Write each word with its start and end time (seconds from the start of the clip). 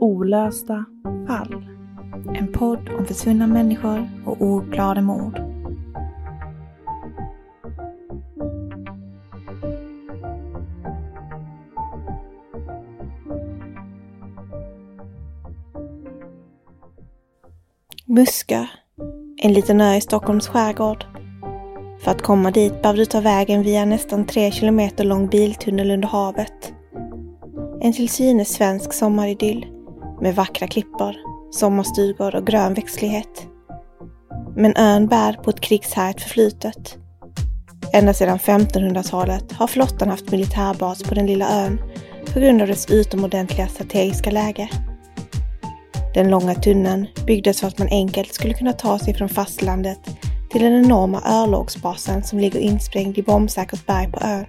Olösta 0.00 0.84
fall. 1.26 1.66
En 2.34 2.52
podd 2.52 2.88
om 2.98 3.06
försvunna 3.06 3.46
människor 3.46 4.08
och 4.26 4.42
ouppklarade 4.42 5.00
mord. 5.00 5.40
Muska, 18.06 18.68
en 19.42 19.52
liten 19.52 19.80
ö 19.80 19.94
i 19.94 20.00
Stockholms 20.00 20.48
skärgård. 20.48 21.04
För 22.00 22.10
att 22.10 22.22
komma 22.22 22.50
dit 22.50 22.82
behöver 22.82 22.98
du 22.98 23.04
ta 23.04 23.20
vägen 23.20 23.62
via 23.62 23.80
en 23.80 23.88
nästan 23.88 24.26
tre 24.26 24.50
kilometer 24.50 25.04
lång 25.04 25.28
biltunnel 25.28 25.90
under 25.90 26.08
havet. 26.08 26.72
En 27.80 27.92
till 27.92 28.08
synes 28.08 28.48
svensk 28.48 28.92
sommaridyll 28.92 29.71
med 30.22 30.34
vackra 30.34 30.66
klippor, 30.66 31.14
sommarstugor 31.52 32.34
och 32.34 32.46
grön 32.46 32.74
växtlighet. 32.74 33.46
Men 34.56 34.76
ön 34.76 35.06
bär 35.06 35.32
på 35.32 35.50
ett 35.50 35.60
krigshärjat 35.60 36.20
förflutet. 36.20 36.96
Ända 37.92 38.14
sedan 38.14 38.38
1500-talet 38.38 39.52
har 39.52 39.66
flottan 39.66 40.08
haft 40.08 40.30
militärbas 40.30 41.02
på 41.02 41.14
den 41.14 41.26
lilla 41.26 41.64
ön 41.64 41.80
på 42.32 42.40
grund 42.40 42.62
av 42.62 42.68
dess 42.68 42.90
utomordentliga 42.90 43.68
strategiska 43.68 44.30
läge. 44.30 44.70
Den 46.14 46.30
långa 46.30 46.54
tunneln 46.54 47.06
byggdes 47.26 47.60
för 47.60 47.68
att 47.68 47.78
man 47.78 47.88
enkelt 47.88 48.34
skulle 48.34 48.54
kunna 48.54 48.72
ta 48.72 48.98
sig 48.98 49.14
från 49.14 49.28
fastlandet 49.28 50.00
till 50.50 50.62
den 50.62 50.84
enorma 50.84 51.22
örlogsbasen 51.26 52.24
som 52.24 52.38
ligger 52.38 52.60
insprängd 52.60 53.18
i 53.18 53.22
bombsäkert 53.22 53.86
berg 53.86 54.12
på 54.12 54.20
ön. 54.20 54.46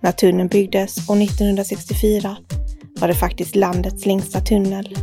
När 0.00 0.12
tunneln 0.12 0.48
byggdes 0.48 1.08
år 1.08 1.22
1964 1.22 2.36
var 3.04 3.08
det 3.08 3.14
faktiskt 3.14 3.56
landets 3.56 4.06
längsta 4.06 4.40
tunnel. 4.40 4.98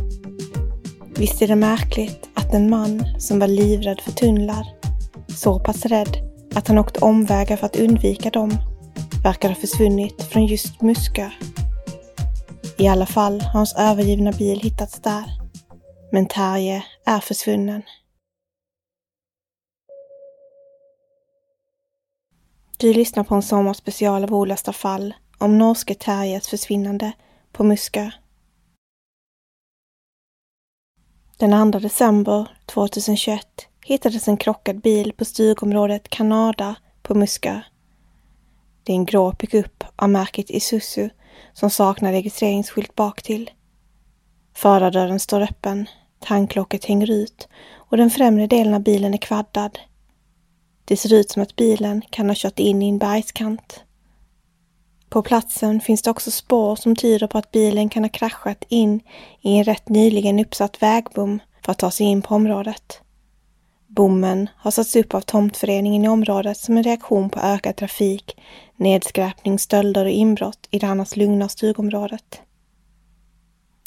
Visst 1.16 1.42
är 1.42 1.48
det 1.48 1.56
märkligt 1.56 2.28
att 2.34 2.54
en 2.54 2.70
man 2.70 3.20
som 3.20 3.38
var 3.38 3.46
livrädd 3.46 4.00
för 4.00 4.12
tunnlar, 4.12 4.66
så 5.28 5.60
pass 5.60 5.86
rädd 5.86 6.16
att 6.54 6.68
han 6.68 6.78
åkte 6.78 7.00
omvägar 7.00 7.56
för 7.56 7.66
att 7.66 7.76
undvika 7.76 8.30
dem, 8.30 8.58
verkar 9.22 9.48
ha 9.48 9.56
försvunnit 9.56 10.22
från 10.22 10.46
just 10.46 10.80
Muskö. 10.80 11.30
I 12.78 12.88
alla 12.88 13.06
fall 13.06 13.40
har 13.40 13.50
hans 13.50 13.74
övergivna 13.78 14.32
bil 14.32 14.60
hittats 14.60 15.00
där. 15.00 15.24
Men 16.12 16.26
Terje 16.26 16.84
är 17.06 17.20
försvunnen. 17.20 17.82
Du 22.76 22.92
lyssnar 22.92 23.24
på 23.24 23.34
en 23.34 23.42
sommarspecial 23.42 24.24
av 24.24 24.34
olösta 24.34 24.72
fall 24.72 25.14
om 25.38 25.58
norske 25.58 25.94
Terjes 25.94 26.48
försvinnande 26.48 27.12
på 27.52 27.64
Muskö. 27.64 28.10
Den 31.38 31.72
2 31.72 31.78
december 31.78 32.56
2021 32.66 33.46
hittades 33.84 34.28
en 34.28 34.36
krockad 34.36 34.80
bil 34.80 35.12
på 35.12 35.24
stugområdet 35.24 36.08
Kanada 36.08 36.74
på 37.02 37.14
Muskö. 37.14 37.60
Det 38.84 38.92
är 38.92 38.96
en 38.96 39.04
grå 39.04 39.32
pickup 39.32 39.84
av 39.96 40.10
märket 40.10 40.50
Isuzu 40.50 41.10
som 41.52 41.70
saknar 41.70 42.12
registreringsskylt 42.12 42.94
baktill. 42.94 43.50
Förardörren 44.54 45.20
står 45.20 45.40
öppen, 45.40 45.88
tanklocket 46.20 46.84
hänger 46.84 47.10
ut 47.10 47.48
och 47.74 47.96
den 47.96 48.10
främre 48.10 48.46
delen 48.46 48.74
av 48.74 48.80
bilen 48.80 49.14
är 49.14 49.18
kvaddad. 49.18 49.78
Det 50.84 50.96
ser 50.96 51.14
ut 51.14 51.30
som 51.30 51.42
att 51.42 51.56
bilen 51.56 52.02
kan 52.10 52.28
ha 52.28 52.34
kört 52.38 52.58
in 52.58 52.82
i 52.82 52.88
en 52.88 52.98
bergskant. 52.98 53.84
På 55.12 55.22
platsen 55.22 55.80
finns 55.80 56.02
det 56.02 56.10
också 56.10 56.30
spår 56.30 56.76
som 56.76 56.96
tyder 56.96 57.26
på 57.26 57.38
att 57.38 57.50
bilen 57.50 57.88
kan 57.88 58.04
ha 58.04 58.08
kraschat 58.08 58.64
in 58.68 59.00
i 59.40 59.58
en 59.58 59.64
rätt 59.64 59.88
nyligen 59.88 60.38
uppsatt 60.38 60.82
vägbom 60.82 61.40
för 61.64 61.72
att 61.72 61.78
ta 61.78 61.90
sig 61.90 62.06
in 62.06 62.22
på 62.22 62.34
området. 62.34 63.00
Bommen 63.86 64.48
har 64.56 64.70
satts 64.70 64.96
upp 64.96 65.14
av 65.14 65.20
tomtföreningen 65.20 66.04
i 66.04 66.08
området 66.08 66.56
som 66.58 66.76
en 66.76 66.82
reaktion 66.82 67.30
på 67.30 67.40
ökad 67.40 67.76
trafik, 67.76 68.40
nedskräpning, 68.76 69.58
stölder 69.58 70.04
och 70.04 70.10
inbrott 70.10 70.68
i 70.70 70.78
det 70.78 70.86
annars 70.86 71.16
lugna 71.16 71.48
stugområdet. 71.48 72.40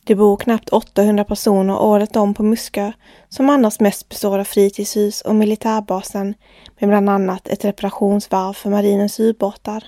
Det 0.03 0.15
bor 0.15 0.37
knappt 0.37 0.69
800 0.69 1.23
personer 1.23 1.81
året 1.81 2.15
om 2.15 2.33
på 2.33 2.43
Muskö 2.43 2.91
som 3.29 3.49
annars 3.49 3.79
mest 3.79 4.09
består 4.09 4.39
av 4.39 4.43
fritidshus 4.43 5.21
och 5.21 5.35
militärbasen 5.35 6.33
med 6.79 6.89
bland 6.89 7.09
annat 7.09 7.47
ett 7.47 7.65
reparationsvarv 7.65 8.53
för 8.53 8.69
marinens 8.69 9.19
ubåtar. 9.19 9.83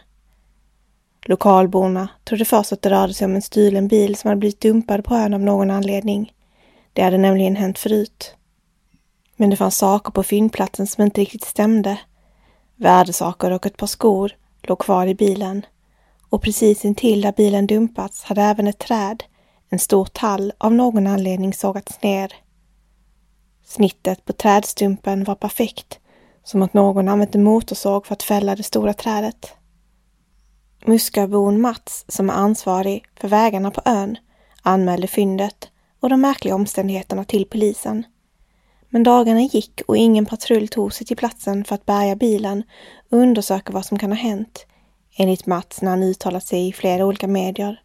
Lokalborna 1.29 2.09
trodde 2.23 2.45
först 2.45 2.71
att 2.71 2.81
det 2.81 2.89
rörde 2.89 3.13
sig 3.13 3.25
om 3.25 3.35
en 3.35 3.41
stulen 3.41 3.87
bil 3.87 4.15
som 4.15 4.27
hade 4.27 4.39
blivit 4.39 4.61
dumpad 4.61 5.05
på 5.05 5.15
ön 5.15 5.33
av 5.33 5.39
någon 5.39 5.71
anledning. 5.71 6.33
Det 6.93 7.01
hade 7.01 7.17
nämligen 7.17 7.55
hänt 7.55 7.79
förut. 7.79 8.35
Men 9.35 9.49
det 9.49 9.55
fanns 9.55 9.77
saker 9.77 10.11
på 10.11 10.23
fyndplatsen 10.23 10.87
som 10.87 11.03
inte 11.03 11.21
riktigt 11.21 11.43
stämde. 11.43 11.99
Värdesaker 12.75 13.51
och 13.51 13.65
ett 13.65 13.77
par 13.77 13.87
skor 13.87 14.31
låg 14.61 14.79
kvar 14.79 15.07
i 15.07 15.15
bilen. 15.15 15.65
Och 16.29 16.41
precis 16.41 16.85
intill 16.85 17.21
där 17.21 17.31
bilen 17.31 17.67
dumpats 17.67 18.23
hade 18.23 18.41
även 18.41 18.67
ett 18.67 18.79
träd, 18.79 19.23
en 19.69 19.79
stor 19.79 20.05
tall, 20.05 20.53
av 20.57 20.73
någon 20.73 21.07
anledning 21.07 21.53
sågats 21.53 22.01
ner. 22.01 22.33
Snittet 23.65 24.25
på 24.25 24.33
trädstumpen 24.33 25.23
var 25.23 25.35
perfekt, 25.35 25.99
som 26.43 26.61
att 26.61 26.73
någon 26.73 27.07
använt 27.07 27.35
en 27.35 27.43
motorsåg 27.43 28.05
för 28.05 28.13
att 28.13 28.23
fälla 28.23 28.55
det 28.55 28.63
stora 28.63 28.93
trädet. 28.93 29.56
Muskabon 30.85 31.61
Mats, 31.61 32.05
som 32.07 32.29
är 32.29 32.33
ansvarig 32.33 33.05
för 33.15 33.27
vägarna 33.27 33.71
på 33.71 33.81
ön, 33.85 34.17
anmälde 34.61 35.07
fyndet 35.07 35.69
och 35.99 36.09
de 36.09 36.21
märkliga 36.21 36.55
omständigheterna 36.55 37.23
till 37.23 37.45
polisen. 37.45 38.03
Men 38.89 39.03
dagarna 39.03 39.41
gick 39.41 39.81
och 39.87 39.97
ingen 39.97 40.25
patrull 40.25 40.67
tog 40.67 40.93
sig 40.93 41.07
till 41.07 41.17
platsen 41.17 41.63
för 41.63 41.75
att 41.75 41.85
bärga 41.85 42.15
bilen 42.15 42.63
och 43.11 43.17
undersöka 43.17 43.73
vad 43.73 43.85
som 43.85 43.99
kan 43.99 44.11
ha 44.11 44.17
hänt, 44.17 44.65
enligt 45.15 45.45
Mats 45.45 45.81
när 45.81 45.89
han 45.89 46.03
uttalat 46.03 46.43
sig 46.43 46.67
i 46.67 46.73
flera 46.73 47.05
olika 47.05 47.27
medier. 47.27 47.81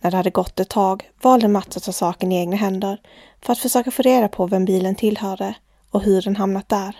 När 0.00 0.10
det 0.10 0.16
hade 0.16 0.30
gått 0.30 0.60
ett 0.60 0.68
tag 0.68 1.10
valde 1.22 1.48
Mats 1.48 1.76
att 1.76 1.82
ta 1.82 1.92
saken 1.92 2.32
i 2.32 2.36
egna 2.36 2.56
händer 2.56 3.00
för 3.40 3.52
att 3.52 3.58
försöka 3.58 3.90
få 3.90 4.02
reda 4.02 4.28
på 4.28 4.46
vem 4.46 4.64
bilen 4.64 4.94
tillhörde 4.94 5.54
och 5.90 6.02
hur 6.02 6.22
den 6.22 6.36
hamnat 6.36 6.68
där. 6.68 6.96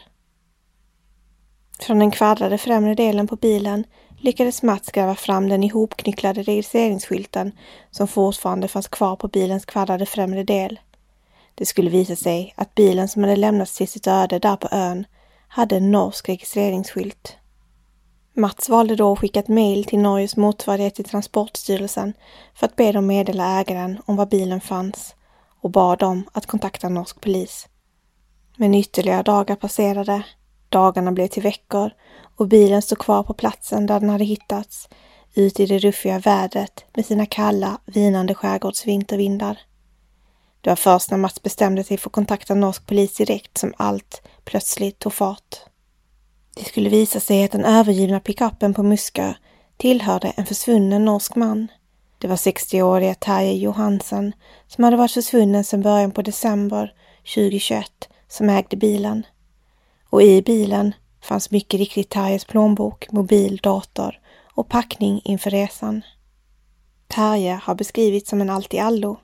Från 1.78 1.98
den 1.98 2.10
kvadrade 2.10 2.58
främre 2.58 2.94
delen 2.94 3.26
på 3.26 3.36
bilen 3.36 3.84
lyckades 4.18 4.62
Mats 4.62 4.90
gräva 4.90 5.14
fram 5.14 5.48
den 5.48 5.64
ihopknycklade 5.64 6.42
registreringsskylten 6.42 7.52
som 7.90 8.08
fortfarande 8.08 8.68
fanns 8.68 8.88
kvar 8.88 9.16
på 9.16 9.28
bilens 9.28 9.64
kvaddade 9.64 10.06
främre 10.06 10.42
del. 10.42 10.80
Det 11.54 11.66
skulle 11.66 11.90
visa 11.90 12.16
sig 12.16 12.54
att 12.56 12.74
bilen 12.74 13.08
som 13.08 13.22
hade 13.22 13.36
lämnats 13.36 13.76
till 13.76 13.88
sitt 13.88 14.06
öde 14.06 14.38
där 14.38 14.56
på 14.56 14.68
ön 14.72 15.06
hade 15.48 15.76
en 15.76 15.90
norsk 15.90 16.28
registreringsskylt. 16.28 17.36
Mats 18.32 18.68
valde 18.68 18.96
då 18.96 19.12
att 19.12 19.18
skicka 19.18 19.40
ett 19.40 19.48
mejl 19.48 19.84
till 19.84 19.98
Norges 19.98 20.36
motsvarighet 20.36 20.94
till 20.94 21.04
Transportstyrelsen 21.04 22.12
för 22.54 22.66
att 22.66 22.76
be 22.76 22.92
dem 22.92 23.06
meddela 23.06 23.60
ägaren 23.60 23.98
om 24.06 24.16
var 24.16 24.26
bilen 24.26 24.60
fanns 24.60 25.14
och 25.60 25.70
bad 25.70 25.98
dem 25.98 26.28
att 26.32 26.46
kontakta 26.46 26.88
norsk 26.88 27.20
polis. 27.20 27.68
Men 28.56 28.74
ytterligare 28.74 29.22
dagar 29.22 29.56
passerade. 29.56 30.22
Dagarna 30.68 31.12
blev 31.12 31.28
till 31.28 31.42
veckor 31.42 31.90
och 32.36 32.48
bilen 32.48 32.82
stod 32.82 32.98
kvar 32.98 33.22
på 33.22 33.34
platsen 33.34 33.86
där 33.86 34.00
den 34.00 34.10
hade 34.10 34.24
hittats, 34.24 34.88
ut 35.34 35.60
i 35.60 35.66
det 35.66 35.78
ruffiga 35.78 36.18
vädret 36.18 36.84
med 36.94 37.06
sina 37.06 37.26
kalla, 37.26 37.78
vinande 37.86 38.34
skärgårdsvintervindar. 38.34 39.58
Det 40.60 40.70
var 40.70 40.76
först 40.76 41.10
när 41.10 41.18
Mats 41.18 41.42
bestämde 41.42 41.84
sig 41.84 41.96
för 41.96 42.08
att 42.08 42.12
kontakta 42.12 42.54
norsk 42.54 42.86
polis 42.86 43.16
direkt 43.16 43.58
som 43.58 43.74
allt 43.76 44.22
plötsligt 44.44 44.98
tog 44.98 45.12
fart. 45.12 45.56
Det 46.56 46.64
skulle 46.64 46.88
visa 46.88 47.20
sig 47.20 47.44
att 47.44 47.52
den 47.52 47.64
övergivna 47.64 48.20
pickuppen 48.20 48.74
på 48.74 48.82
Muskö 48.82 49.34
tillhörde 49.76 50.32
en 50.36 50.46
försvunnen 50.46 51.04
norsk 51.04 51.36
man. 51.36 51.68
Det 52.18 52.28
var 52.28 52.36
60-åriga 52.36 53.14
Terje 53.14 53.52
Johansen 53.52 54.32
som 54.66 54.84
hade 54.84 54.96
varit 54.96 55.12
försvunnen 55.12 55.64
sedan 55.64 55.82
början 55.82 56.10
på 56.10 56.22
december 56.22 56.94
2021 57.34 58.08
som 58.28 58.50
ägde 58.50 58.76
bilen. 58.76 59.26
Och 60.10 60.22
i 60.22 60.42
bilen 60.42 60.94
fanns 61.26 61.50
mycket 61.50 61.80
riktigt 61.80 62.10
Terjes 62.10 62.44
plånbok, 62.44 63.12
mobil, 63.12 63.60
dator 63.62 64.20
och 64.54 64.68
packning 64.68 65.20
inför 65.24 65.50
resan. 65.50 66.02
Terje 67.08 67.60
har 67.62 67.74
beskrivits 67.74 68.30
som 68.30 68.40
en 68.40 68.50
allt-i-allo. 68.50 69.16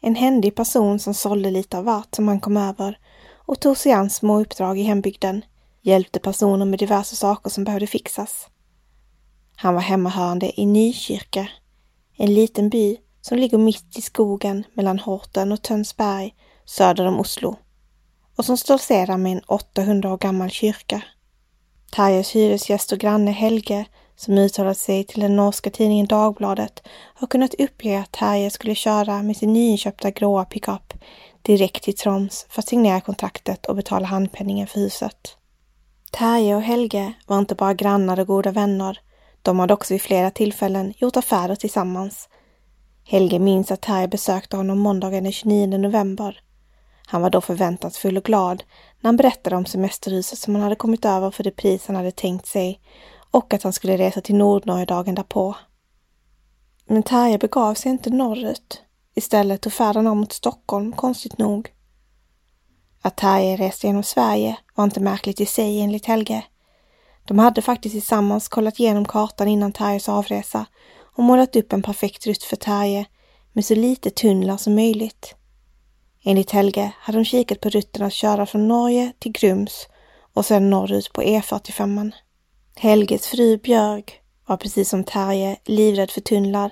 En 0.00 0.14
händig 0.14 0.54
person 0.54 0.98
som 0.98 1.14
sålde 1.14 1.50
lite 1.50 1.78
av 1.78 1.84
vart 1.84 2.14
som 2.14 2.28
han 2.28 2.40
kom 2.40 2.56
över 2.56 2.98
och 3.34 3.60
tog 3.60 3.76
sig 3.76 3.92
an 3.92 4.10
små 4.10 4.40
uppdrag 4.40 4.78
i 4.78 4.82
hembygden, 4.82 5.44
hjälpte 5.82 6.20
personer 6.20 6.64
med 6.64 6.78
diverse 6.78 7.16
saker 7.16 7.50
som 7.50 7.64
behövde 7.64 7.86
fixas. 7.86 8.48
Han 9.56 9.74
var 9.74 9.80
hemmahörande 9.80 10.60
i 10.60 10.66
Nykyrka, 10.66 11.48
en 12.16 12.34
liten 12.34 12.68
by 12.68 12.96
som 13.20 13.38
ligger 13.38 13.58
mitt 13.58 13.98
i 13.98 14.02
skogen 14.02 14.64
mellan 14.74 14.98
Horten 14.98 15.52
och 15.52 15.62
Tönsberg 15.62 16.34
söder 16.64 17.06
om 17.06 17.20
Oslo 17.20 17.56
och 18.36 18.44
som 18.44 18.56
stoltserar 18.56 19.16
med 19.16 19.32
en 19.32 19.42
800 19.46 20.12
år 20.12 20.18
gammal 20.18 20.50
kyrka. 20.50 21.02
Tarjes 21.92 22.36
hyresgäst 22.36 22.92
och 22.92 22.98
granne 22.98 23.30
Helge, 23.30 23.84
som 24.16 24.38
uttalat 24.38 24.78
sig 24.78 25.04
till 25.04 25.20
den 25.20 25.36
norska 25.36 25.70
tidningen 25.70 26.06
Dagbladet, 26.06 26.82
har 27.14 27.26
kunnat 27.26 27.54
uppge 27.54 28.00
att 28.00 28.12
Terje 28.12 28.50
skulle 28.50 28.74
köra 28.74 29.22
med 29.22 29.36
sin 29.36 29.52
nyinköpta 29.52 30.10
gråa 30.10 30.44
pickup 30.44 30.94
direkt 31.42 31.84
till 31.84 31.96
Troms 31.96 32.46
för 32.48 32.60
att 32.60 32.68
signera 32.68 33.00
kontraktet 33.00 33.66
och 33.66 33.76
betala 33.76 34.06
handpenningen 34.06 34.66
för 34.66 34.80
huset. 34.80 35.36
Terje 36.10 36.56
och 36.56 36.62
Helge 36.62 37.12
var 37.26 37.38
inte 37.38 37.54
bara 37.54 37.74
grannar 37.74 38.20
och 38.20 38.26
goda 38.26 38.50
vänner. 38.50 39.00
De 39.42 39.58
hade 39.58 39.74
också 39.74 39.94
vid 39.94 40.02
flera 40.02 40.30
tillfällen 40.30 40.94
gjort 40.96 41.16
affärer 41.16 41.54
tillsammans. 41.54 42.28
Helge 43.04 43.38
minns 43.38 43.70
att 43.70 43.80
Terje 43.80 44.08
besökte 44.08 44.56
honom 44.56 44.78
måndagen 44.78 45.24
den 45.24 45.32
29 45.32 45.66
november. 45.78 46.40
Han 47.06 47.22
var 47.22 47.30
då 47.30 47.40
förväntansfull 47.40 48.16
och 48.16 48.24
glad 48.24 48.62
när 49.02 49.08
han 49.08 49.16
berättade 49.16 49.56
om 49.56 49.66
semesterhuset 49.66 50.38
som 50.38 50.54
han 50.54 50.62
hade 50.62 50.76
kommit 50.76 51.04
över 51.04 51.30
för 51.30 51.44
det 51.44 51.50
pris 51.50 51.86
han 51.86 51.96
hade 51.96 52.10
tänkt 52.10 52.46
sig 52.46 52.80
och 53.30 53.54
att 53.54 53.62
han 53.62 53.72
skulle 53.72 53.98
resa 53.98 54.20
till 54.20 54.34
Nordnorge 54.34 54.84
dagen 54.84 55.14
därpå. 55.14 55.56
Men 56.86 57.02
Terje 57.02 57.38
begav 57.38 57.74
sig 57.74 57.92
inte 57.92 58.10
norrut. 58.10 58.82
Istället 59.14 59.60
tog 59.60 59.72
färden 59.72 60.06
om 60.06 60.18
mot 60.18 60.32
Stockholm, 60.32 60.92
konstigt 60.92 61.38
nog. 61.38 61.68
Att 63.02 63.16
Terje 63.16 63.56
reste 63.56 63.86
genom 63.86 64.02
Sverige 64.02 64.56
var 64.74 64.84
inte 64.84 65.00
märkligt 65.00 65.40
i 65.40 65.46
sig 65.46 65.80
enligt 65.80 66.06
Helge. 66.06 66.44
De 67.24 67.38
hade 67.38 67.62
faktiskt 67.62 67.92
tillsammans 67.92 68.48
kollat 68.48 68.80
igenom 68.80 69.04
kartan 69.04 69.48
innan 69.48 69.72
Terjes 69.72 70.08
avresa 70.08 70.66
och 71.16 71.24
målat 71.24 71.56
upp 71.56 71.72
en 71.72 71.82
perfekt 71.82 72.26
rutt 72.26 72.42
för 72.42 72.56
Terje 72.56 73.06
med 73.52 73.64
så 73.64 73.74
lite 73.74 74.10
tunnlar 74.10 74.56
som 74.56 74.74
möjligt. 74.74 75.34
Enligt 76.24 76.50
Helge 76.50 76.92
hade 76.98 77.18
de 77.18 77.24
kikat 77.24 77.60
på 77.60 77.68
rutten 77.68 78.02
att 78.02 78.12
köra 78.12 78.46
från 78.46 78.68
Norge 78.68 79.12
till 79.18 79.32
Grums 79.32 79.88
och 80.34 80.46
sedan 80.46 80.70
norrut 80.70 81.12
på 81.12 81.22
E45. 81.22 82.12
Helges 82.76 83.26
fru 83.26 83.56
Björg 83.56 84.04
var 84.46 84.56
precis 84.56 84.88
som 84.88 85.04
Terje 85.04 85.56
livrädd 85.64 86.10
för 86.10 86.20
tunnlar 86.20 86.70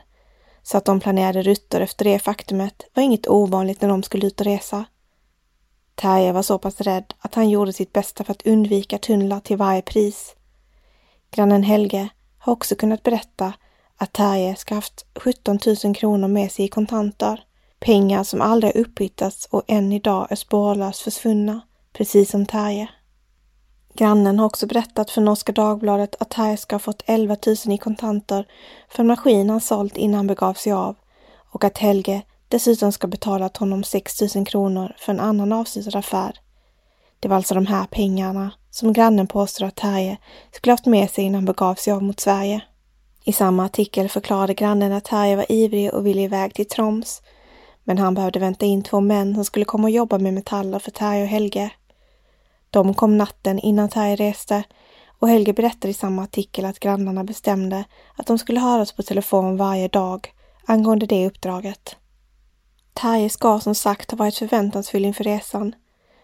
så 0.63 0.79
att 0.79 0.85
de 0.85 1.01
planerade 1.01 1.43
rutter 1.43 1.81
efter 1.81 2.05
det 2.05 2.19
faktumet 2.19 2.83
var 2.95 3.03
inget 3.03 3.29
ovanligt 3.29 3.81
när 3.81 3.89
de 3.89 4.03
skulle 4.03 4.27
ut 4.27 4.41
och 4.41 4.47
resa. 4.47 4.85
Terje 5.95 6.33
var 6.33 6.43
så 6.43 6.59
pass 6.59 6.81
rädd 6.81 7.15
att 7.19 7.35
han 7.35 7.51
gjorde 7.51 7.73
sitt 7.73 7.93
bästa 7.93 8.25
för 8.25 8.33
att 8.33 8.47
undvika 8.47 8.99
tunnlar 8.99 9.41
till 9.41 9.57
varje 9.57 9.83
pris. 9.83 10.35
Grannen 11.31 11.63
Helge 11.63 12.09
har 12.39 12.53
också 12.53 12.75
kunnat 12.75 13.03
berätta 13.03 13.53
att 13.97 14.13
Terje 14.13 14.57
ska 14.57 14.75
haft 14.75 15.07
17 15.15 15.59
000 15.85 15.95
kronor 15.95 16.29
med 16.29 16.53
sig 16.53 16.65
i 16.65 16.69
kontanter. 16.69 17.45
Pengar 17.81 18.25
som 18.25 18.41
aldrig 18.41 18.75
har 18.75 18.81
upphittats 18.81 19.49
och 19.51 19.63
än 19.67 19.93
idag 19.93 20.27
är 20.31 20.37
spårlöst 20.37 21.01
försvunna, 21.01 21.61
precis 21.93 22.31
som 22.31 22.47
Terje. 22.47 22.89
Grannen 23.95 24.39
har 24.39 24.47
också 24.47 24.67
berättat 24.67 25.11
för 25.11 25.21
Norska 25.21 25.53
Dagbladet 25.53 26.17
att 26.21 26.31
Terje 26.31 26.57
ska 26.57 26.75
ha 26.75 26.81
fått 26.81 27.03
11 27.07 27.37
000 27.47 27.57
i 27.75 27.79
kontanter 27.79 28.47
för 28.89 29.03
en 29.03 29.07
maskin 29.07 29.51
han 29.51 29.61
sålt 29.61 29.97
innan 29.97 30.17
han 30.17 30.27
begav 30.27 30.55
sig 30.55 30.73
av 30.73 30.97
och 31.53 31.65
att 31.65 31.79
Helge 31.79 32.23
dessutom 32.49 32.93
ska 32.93 33.07
betalat 33.07 33.57
honom 33.57 33.85
6 33.85 34.35
000 34.35 34.47
kronor 34.47 34.97
för 34.99 35.13
en 35.13 35.21
annan 35.21 35.53
avslutad 35.53 35.99
affär. 35.99 36.33
Det 37.21 37.29
var 37.29 37.37
alltså 37.37 37.55
de 37.55 37.67
här 37.67 37.87
pengarna 37.87 38.51
som 38.71 38.93
grannen 38.93 39.27
påstår 39.27 39.67
att 39.67 39.77
Terje 39.77 40.19
skulle 40.51 40.73
haft 40.73 40.87
med 40.87 41.11
sig 41.11 41.25
innan 41.25 41.35
han 41.35 41.45
begav 41.45 41.75
sig 41.75 41.93
av 41.93 42.03
mot 42.03 42.21
Sverige. 42.21 42.63
I 43.25 43.33
samma 43.33 43.65
artikel 43.65 44.09
förklarade 44.09 44.55
grannen 44.55 44.93
att 44.93 45.05
Terje 45.05 45.37
var 45.37 45.53
ivrig 45.53 45.95
och 45.95 46.07
ville 46.07 46.21
iväg 46.21 46.55
till 46.55 46.69
Troms 46.69 47.23
men 47.91 47.99
han 47.99 48.15
behövde 48.15 48.39
vänta 48.39 48.67
in 48.67 48.83
två 48.83 49.01
män 49.01 49.35
som 49.35 49.45
skulle 49.45 49.65
komma 49.65 49.85
och 49.85 49.91
jobba 49.91 50.19
med 50.19 50.35
metaller 50.35 50.79
för 50.79 50.91
Terje 50.91 51.23
och 51.23 51.29
Helge. 51.29 51.71
De 52.71 52.95
kom 52.95 53.19
natten 53.19 53.59
innan 53.59 53.89
Terje 53.89 54.17
reste 54.17 54.63
och 55.19 55.29
Helge 55.29 55.53
berättade 55.53 55.89
i 55.89 55.95
samma 55.95 56.23
artikel 56.23 56.65
att 56.65 56.81
grannarna 56.81 57.25
bestämde 57.25 57.85
att 58.17 58.27
de 58.27 58.39
skulle 58.39 58.61
höras 58.61 58.93
på 58.93 59.03
telefon 59.03 59.57
varje 59.57 59.89
dag 59.89 60.33
angående 60.67 61.07
det 61.07 61.27
uppdraget. 61.27 61.97
Terje 62.93 63.31
ska 63.31 63.61
som 63.61 63.75
sagt 63.75 64.11
ha 64.11 64.17
varit 64.17 64.39
förväntansfull 64.39 65.05
inför 65.05 65.25
resan, 65.25 65.75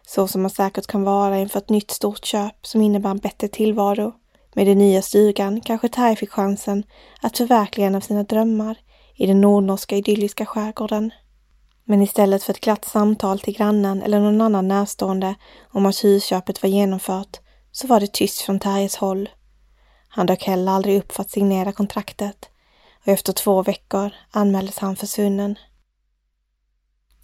så 0.06 0.28
som 0.28 0.42
man 0.42 0.50
säkert 0.50 0.87
kan 0.87 1.02
vara 1.02 1.38
inför 1.38 1.58
ett 1.58 1.70
nytt 1.70 1.90
stort 1.90 2.25
köp 2.25 2.66
som 2.66 2.82
innebär 2.82 3.11
en 3.11 3.18
bättre 3.18 3.49
tillvaro. 3.49 4.12
Med 4.54 4.66
den 4.66 4.78
nya 4.78 5.02
stugan 5.02 5.61
kanske 5.61 5.88
Terje 5.88 6.16
fick 6.16 6.30
chansen 6.30 6.85
att 7.23 7.38
förverkliga 7.38 7.87
en 7.87 7.94
av 7.94 8.00
sina 8.00 8.23
drömmar 8.23 8.76
i 9.14 9.26
den 9.26 9.40
nordnorska 9.40 9.96
idylliska 9.96 10.46
skärgården. 10.46 11.11
Men 11.88 12.02
istället 12.02 12.43
för 12.43 12.52
ett 12.52 12.61
glatt 12.61 12.85
samtal 12.85 13.38
till 13.38 13.57
grannen 13.57 14.02
eller 14.02 14.21
någon 14.21 14.40
annan 14.40 14.69
närstående 14.69 15.35
om 15.73 15.87
att 15.87 16.05
husköpet 16.05 16.62
var 16.62 16.71
genomfört 16.71 17.40
så 17.73 17.87
var 17.87 18.00
det 18.00 18.12
tyst 18.12 18.40
från 18.40 18.61
Terjes 18.61 18.97
håll. 18.97 19.28
Han 20.09 20.26
dök 20.26 20.45
heller 20.45 20.73
aldrig 20.73 20.99
upp 20.99 21.12
för 21.12 21.23
att 21.23 21.31
signera 21.31 21.73
kontraktet 21.73 22.50
och 23.07 23.09
efter 23.09 23.33
två 23.33 23.62
veckor 23.62 24.11
anmäldes 24.31 24.78
han 24.78 24.97
försvunnen. 24.97 25.59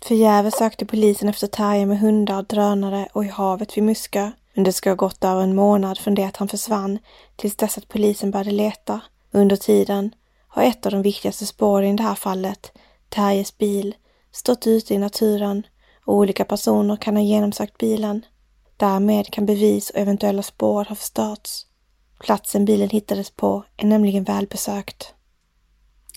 Förgäves 0.03 0.59
sökte 0.59 0.87
polisen 0.87 1.29
efter 1.29 1.47
Terje 1.47 1.87
med 1.87 2.01
hundar, 2.01 2.43
drönare 2.43 3.09
och 3.13 3.25
i 3.25 3.29
havet 3.29 3.77
vid 3.77 3.85
Muskö. 3.85 4.31
Men 4.55 4.65
det 4.65 4.73
ska 4.73 4.91
ha 4.91 4.95
gått 4.95 5.25
över 5.25 5.43
en 5.43 5.55
månad 5.55 5.99
från 5.99 6.15
det 6.15 6.25
att 6.25 6.37
han 6.37 6.49
försvann 6.49 6.99
tills 7.37 7.57
dess 7.57 7.79
att 7.79 7.89
polisen 7.89 8.31
började 8.31 8.51
leta. 8.51 9.01
Under 9.31 9.57
tiden 9.57 10.15
har 10.49 10.63
ett 10.63 10.87
av 10.87 10.93
de 10.93 11.03
viktigaste 11.03 11.47
spåren 11.47 11.95
i 11.95 11.97
det 11.97 12.03
här 12.03 12.15
fallet, 12.15 12.73
Terjes 13.09 13.59
bil, 13.59 13.95
stått 14.33 14.67
ute 14.67 14.95
i 14.95 14.99
naturen 14.99 15.67
och 16.05 16.15
olika 16.15 16.45
personer 16.45 16.97
kan 16.97 17.17
ha 17.17 17.23
genomsökt 17.23 17.79
bilen. 17.79 18.25
Därmed 18.77 19.31
kan 19.31 19.47
bevis 19.47 19.91
och 19.91 19.99
eventuella 19.99 20.43
spår 20.43 20.85
ha 20.85 20.95
förstörts. 20.95 21.67
Platsen 22.21 22.65
bilen 22.65 22.89
hittades 22.89 23.31
på 23.31 23.65
är 23.77 23.87
nämligen 23.87 24.25
välbesökt. 24.25 25.15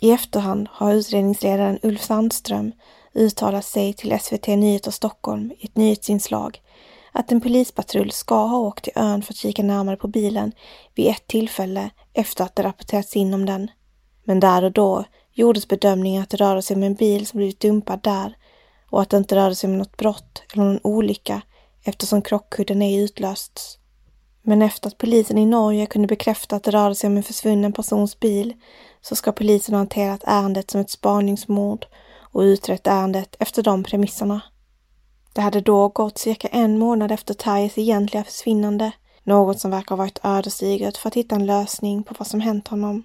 I 0.01 0.11
efterhand 0.11 0.67
har 0.71 0.93
utredningsledaren 0.93 1.79
Ulf 1.83 2.03
Sandström 2.03 2.71
uttalat 3.13 3.65
sig 3.65 3.93
till 3.93 4.19
SVT 4.19 4.47
Nyheter 4.47 4.91
Stockholm 4.91 5.51
i 5.59 5.65
ett 5.65 5.77
nyhetsinslag 5.77 6.61
att 7.11 7.31
en 7.31 7.41
polispatrull 7.41 8.11
ska 8.11 8.45
ha 8.45 8.57
åkt 8.57 8.83
till 8.83 8.93
ön 8.95 9.21
för 9.21 9.33
att 9.33 9.37
kika 9.37 9.63
närmare 9.63 9.95
på 9.97 10.07
bilen 10.07 10.51
vid 10.95 11.07
ett 11.07 11.27
tillfälle 11.27 11.89
efter 12.13 12.43
att 12.43 12.55
det 12.55 12.63
rapporterats 12.63 13.15
in 13.15 13.33
om 13.33 13.45
den. 13.45 13.71
Men 14.23 14.39
där 14.39 14.63
och 14.63 14.71
då 14.71 15.05
gjordes 15.35 15.67
bedömningen 15.67 16.23
att 16.23 16.29
det 16.29 16.37
rörde 16.37 16.61
sig 16.61 16.75
om 16.75 16.83
en 16.83 16.95
bil 16.95 17.27
som 17.27 17.37
blivit 17.37 17.59
dumpad 17.59 17.99
där 18.03 18.37
och 18.89 19.01
att 19.01 19.09
det 19.09 19.17
inte 19.17 19.35
rörde 19.35 19.55
sig 19.55 19.69
om 19.69 19.77
något 19.77 19.97
brott 19.97 20.43
eller 20.53 20.63
någon 20.63 20.79
olycka 20.83 21.41
eftersom 21.83 22.21
krockkudden 22.21 22.81
ej 22.81 23.03
utlösts. 23.03 23.77
Men 24.41 24.61
efter 24.61 24.87
att 24.87 24.97
polisen 24.97 25.37
i 25.37 25.45
Norge 25.45 25.85
kunde 25.85 26.07
bekräfta 26.07 26.55
att 26.55 26.63
det 26.63 26.71
rörde 26.71 26.95
sig 26.95 27.07
om 27.07 27.17
en 27.17 27.23
försvunnen 27.23 27.73
persons 27.73 28.19
bil 28.19 28.53
så 29.01 29.15
ska 29.15 29.31
polisen 29.31 29.73
ha 29.75 29.79
hanterat 29.79 30.23
ärendet 30.25 30.71
som 30.71 30.81
ett 30.81 30.89
spaningsmord 30.89 31.85
och 32.31 32.41
utrett 32.41 32.87
ärendet 32.87 33.35
efter 33.39 33.63
de 33.63 33.83
premisserna. 33.83 34.41
Det 35.33 35.41
hade 35.41 35.61
då 35.61 35.87
gått 35.87 36.17
cirka 36.17 36.47
en 36.47 36.79
månad 36.79 37.11
efter 37.11 37.33
Terjes 37.33 37.77
egentliga 37.77 38.23
försvinnande, 38.23 38.91
något 39.23 39.59
som 39.59 39.71
verkar 39.71 39.95
ha 39.95 40.03
varit 40.03 40.19
ödesdigert 40.23 40.97
för 40.97 41.07
att 41.07 41.15
hitta 41.15 41.35
en 41.35 41.45
lösning 41.45 42.03
på 42.03 42.15
vad 42.17 42.27
som 42.27 42.41
hänt 42.41 42.67
honom. 42.67 43.03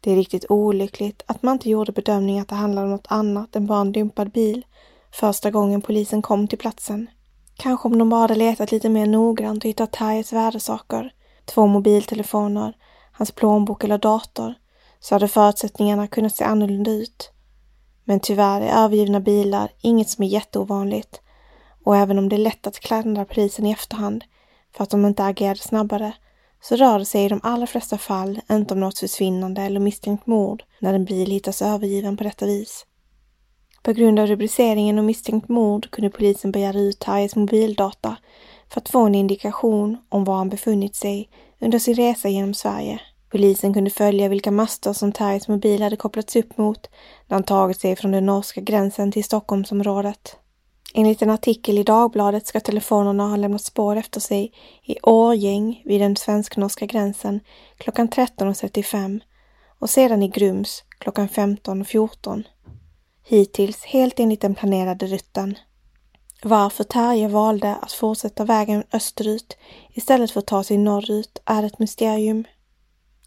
Det 0.00 0.12
är 0.12 0.16
riktigt 0.16 0.44
olyckligt 0.48 1.22
att 1.26 1.42
man 1.42 1.52
inte 1.52 1.70
gjorde 1.70 1.92
bedömningen 1.92 2.42
att 2.42 2.48
det 2.48 2.54
handlade 2.54 2.84
om 2.84 2.90
något 2.90 3.06
annat 3.08 3.56
än 3.56 3.66
bara 3.66 3.80
en 3.80 3.92
dumpad 3.92 4.30
bil 4.30 4.66
första 5.12 5.50
gången 5.50 5.82
polisen 5.82 6.22
kom 6.22 6.48
till 6.48 6.58
platsen. 6.58 7.06
Kanske 7.56 7.88
om 7.88 7.98
de 7.98 8.08
bara 8.08 8.20
hade 8.20 8.34
letat 8.34 8.72
lite 8.72 8.88
mer 8.88 9.06
noggrant 9.06 9.64
och 9.64 9.68
hittat 9.68 9.92
Tarjes 9.92 10.32
värdesaker, 10.32 11.12
två 11.44 11.66
mobiltelefoner, 11.66 12.76
hans 13.12 13.32
plånbok 13.32 13.84
eller 13.84 13.98
dator, 13.98 14.54
så 15.00 15.14
hade 15.14 15.28
förutsättningarna 15.28 16.06
kunnat 16.06 16.36
se 16.36 16.44
annorlunda 16.44 16.90
ut. 16.90 17.30
Men 18.04 18.20
tyvärr 18.20 18.60
är 18.60 18.84
övergivna 18.84 19.20
bilar 19.20 19.70
inget 19.80 20.08
som 20.08 20.24
är 20.24 20.28
jätteovanligt 20.28 21.20
och 21.84 21.96
även 21.96 22.18
om 22.18 22.28
det 22.28 22.36
är 22.36 22.38
lätt 22.38 22.66
att 22.66 22.80
klandra 22.80 23.24
polisen 23.24 23.66
i 23.66 23.72
efterhand 23.72 24.24
för 24.76 24.82
att 24.82 24.90
de 24.90 25.06
inte 25.06 25.24
agerade 25.24 25.60
snabbare 25.60 26.12
så 26.60 26.76
rör 26.76 26.98
det 26.98 27.04
sig 27.04 27.24
i 27.24 27.28
de 27.28 27.40
allra 27.42 27.66
flesta 27.66 27.98
fall 27.98 28.40
inte 28.50 28.74
om 28.74 28.80
något 28.80 28.98
försvinnande 28.98 29.62
eller 29.62 29.80
misstänkt 29.80 30.26
mord 30.26 30.62
när 30.80 30.94
en 30.94 31.04
bil 31.04 31.30
hittas 31.30 31.62
övergiven 31.62 32.16
på 32.16 32.24
detta 32.24 32.46
vis. 32.46 32.86
På 33.82 33.92
grund 33.92 34.18
av 34.18 34.26
rubriceringen 34.26 34.98
om 34.98 35.06
misstänkt 35.06 35.48
mord 35.48 35.90
kunde 35.90 36.10
polisen 36.10 36.52
begära 36.52 36.78
ut 36.78 36.98
Tajes 36.98 37.36
mobildata 37.36 38.16
för 38.68 38.80
att 38.80 38.88
få 38.88 39.06
en 39.06 39.14
indikation 39.14 39.98
om 40.08 40.24
var 40.24 40.36
han 40.36 40.48
befunnit 40.48 40.96
sig 40.96 41.30
under 41.60 41.78
sin 41.78 41.94
resa 41.94 42.28
genom 42.28 42.54
Sverige. 42.54 43.00
Polisen 43.30 43.74
kunde 43.74 43.90
följa 43.90 44.28
vilka 44.28 44.50
master 44.50 44.92
som 44.92 45.12
Tajes 45.12 45.48
mobil 45.48 45.82
hade 45.82 45.96
kopplats 45.96 46.36
upp 46.36 46.58
mot 46.58 46.90
när 47.26 47.34
han 47.34 47.44
tagit 47.44 47.80
sig 47.80 47.96
från 47.96 48.10
den 48.10 48.26
norska 48.26 48.60
gränsen 48.60 49.12
till 49.12 49.24
Stockholmsområdet. 49.24 50.36
Enligt 50.94 51.22
en 51.22 51.30
artikel 51.30 51.78
i 51.78 51.82
Dagbladet 51.82 52.46
ska 52.46 52.60
telefonerna 52.60 53.28
ha 53.28 53.36
lämnat 53.36 53.62
spår 53.62 53.96
efter 53.96 54.20
sig 54.20 54.52
i 54.84 54.96
Årgäng 55.02 55.82
vid 55.84 56.00
den 56.00 56.16
svensk-norska 56.16 56.86
gränsen 56.86 57.40
klockan 57.78 58.08
13.35 58.08 59.20
och 59.78 59.90
sedan 59.90 60.22
i 60.22 60.28
Grums 60.28 60.84
klockan 60.98 61.28
15.14. 61.28 62.44
Hittills 63.24 63.84
helt 63.84 64.20
enligt 64.20 64.40
den 64.40 64.54
planerade 64.54 65.06
rutten. 65.06 65.58
Varför 66.42 66.84
Terje 66.84 67.28
valde 67.28 67.74
att 67.74 67.92
fortsätta 67.92 68.44
vägen 68.44 68.84
österut 68.92 69.56
istället 69.90 70.30
för 70.30 70.40
att 70.40 70.46
ta 70.46 70.64
sig 70.64 70.78
norrut 70.78 71.38
är 71.44 71.62
ett 71.62 71.78
mysterium. 71.78 72.44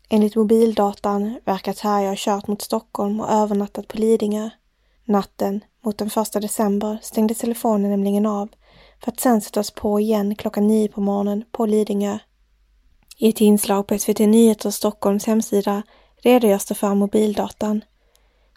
Enligt 0.10 0.36
mobildatan 0.36 1.40
verkar 1.46 1.74
Terje 1.74 2.08
ha 2.08 2.16
kört 2.18 2.48
mot 2.48 2.62
Stockholm 2.62 3.20
och 3.20 3.32
övernattat 3.32 3.88
på 3.88 3.98
Lidingö. 3.98 4.50
Natten 5.06 5.62
mot 5.84 5.98
den 5.98 6.10
första 6.10 6.40
december 6.40 7.00
stängdes 7.02 7.38
telefonen 7.38 7.92
nämligen 7.92 8.26
av 8.26 8.50
för 9.04 9.12
att 9.12 9.20
sen 9.20 9.42
sättas 9.42 9.72
på 9.72 10.00
igen 10.00 10.36
klockan 10.36 10.68
nio 10.68 10.88
på 10.88 11.02
morgonen 11.02 11.44
på 11.52 11.66
Lidingö. 11.66 12.18
I 13.18 13.30
ett 13.30 13.42
inslag 13.42 13.88
på 13.88 14.00
SVT 14.00 14.20
Nyheter 14.20 14.72
Stockholms 14.72 15.26
hemsida 15.26 15.84
redogörs 16.24 16.66
det 16.66 16.76
för 16.76 16.96
mobildatan. 16.96 17.82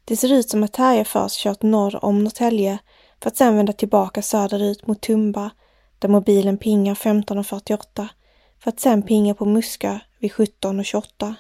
Det 0.05 0.17
ser 0.17 0.33
ut 0.33 0.49
som 0.49 0.63
att 0.63 0.73
Terje 0.73 1.05
först 1.05 1.41
kört 1.41 1.63
norr 1.63 2.05
om 2.05 2.25
Norrtälje 2.25 2.79
för 3.23 3.29
att 3.29 3.37
sen 3.37 3.57
vända 3.57 3.73
tillbaka 3.73 4.23
söderut 4.23 4.87
mot 4.87 5.01
Tumba 5.01 5.51
där 5.99 6.09
mobilen 6.09 6.59
pingar 6.59 6.95
15.48 6.95 8.09
för 8.63 8.69
att 8.69 8.81
sen 8.81 9.03
pinga 9.03 9.35
på 9.35 9.45
Muskö 9.45 9.99
vid 10.19 10.33
17.28. 10.33 11.35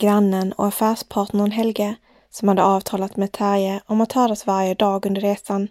Grannen 0.00 0.52
och 0.52 0.66
affärspartnern 0.66 1.50
Helge 1.50 1.96
som 2.30 2.48
hade 2.48 2.64
avtalat 2.64 3.16
med 3.16 3.32
Terje 3.32 3.80
om 3.86 4.00
att 4.00 4.12
höras 4.12 4.46
varje 4.46 4.74
dag 4.74 5.06
under 5.06 5.20
resan, 5.20 5.68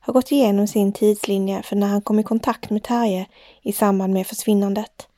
har 0.00 0.12
gått 0.12 0.32
igenom 0.32 0.66
sin 0.66 0.92
tidslinje 0.92 1.62
för 1.62 1.76
när 1.76 1.86
han 1.86 2.02
kom 2.02 2.18
i 2.18 2.22
kontakt 2.22 2.70
med 2.70 2.82
Terje 2.82 3.26
i 3.62 3.72
samband 3.72 4.12
med 4.12 4.26
försvinnandet. 4.26 5.08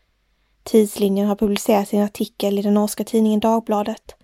Tidslinjen 0.62 1.28
har 1.28 1.36
publicerats 1.36 1.94
i 1.94 1.96
en 1.96 2.04
artikel 2.04 2.58
i 2.58 2.62
den 2.62 2.74
norska 2.74 3.04
tidningen 3.04 3.40
Dagbladet. 3.40 4.14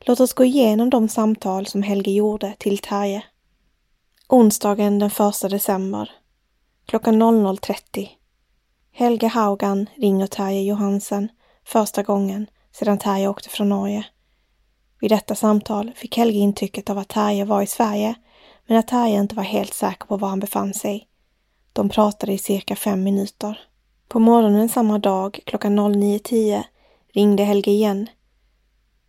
Låt 0.00 0.20
oss 0.20 0.32
gå 0.32 0.44
igenom 0.44 0.90
de 0.90 1.08
samtal 1.08 1.66
som 1.66 1.82
Helge 1.82 2.10
gjorde 2.10 2.54
till 2.58 2.78
Terje. 2.78 3.24
Onsdagen 4.28 4.98
den 4.98 5.10
1 5.10 5.50
december. 5.50 6.10
Klockan 6.86 7.22
00.30. 7.22 8.08
Helge 8.92 9.26
Haugan 9.26 9.86
ringer 9.96 10.26
Terje 10.26 10.62
Johansen 10.62 11.28
första 11.64 12.02
gången 12.02 12.46
sedan 12.72 12.98
Terje 12.98 13.28
åkte 13.28 13.48
från 13.48 13.68
Norge. 13.68 14.06
Vid 15.00 15.10
detta 15.10 15.34
samtal 15.34 15.92
fick 15.94 16.16
Helge 16.16 16.38
intrycket 16.38 16.90
av 16.90 16.98
att 16.98 17.08
Terje 17.08 17.44
var 17.44 17.62
i 17.62 17.66
Sverige, 17.66 18.14
men 18.66 18.78
att 18.78 18.88
Terje 18.88 19.20
inte 19.20 19.34
var 19.34 19.42
helt 19.42 19.74
säker 19.74 20.06
på 20.06 20.16
var 20.16 20.28
han 20.28 20.40
befann 20.40 20.74
sig. 20.74 21.08
De 21.72 21.88
pratade 21.88 22.32
i 22.32 22.38
cirka 22.38 22.76
fem 22.76 23.02
minuter. 23.02 23.60
På 24.08 24.18
morgonen 24.18 24.68
samma 24.68 24.98
dag, 24.98 25.40
klockan 25.46 25.78
09.10, 25.78 26.62
ringde 27.12 27.44
Helge 27.44 27.70
igen. 27.70 28.08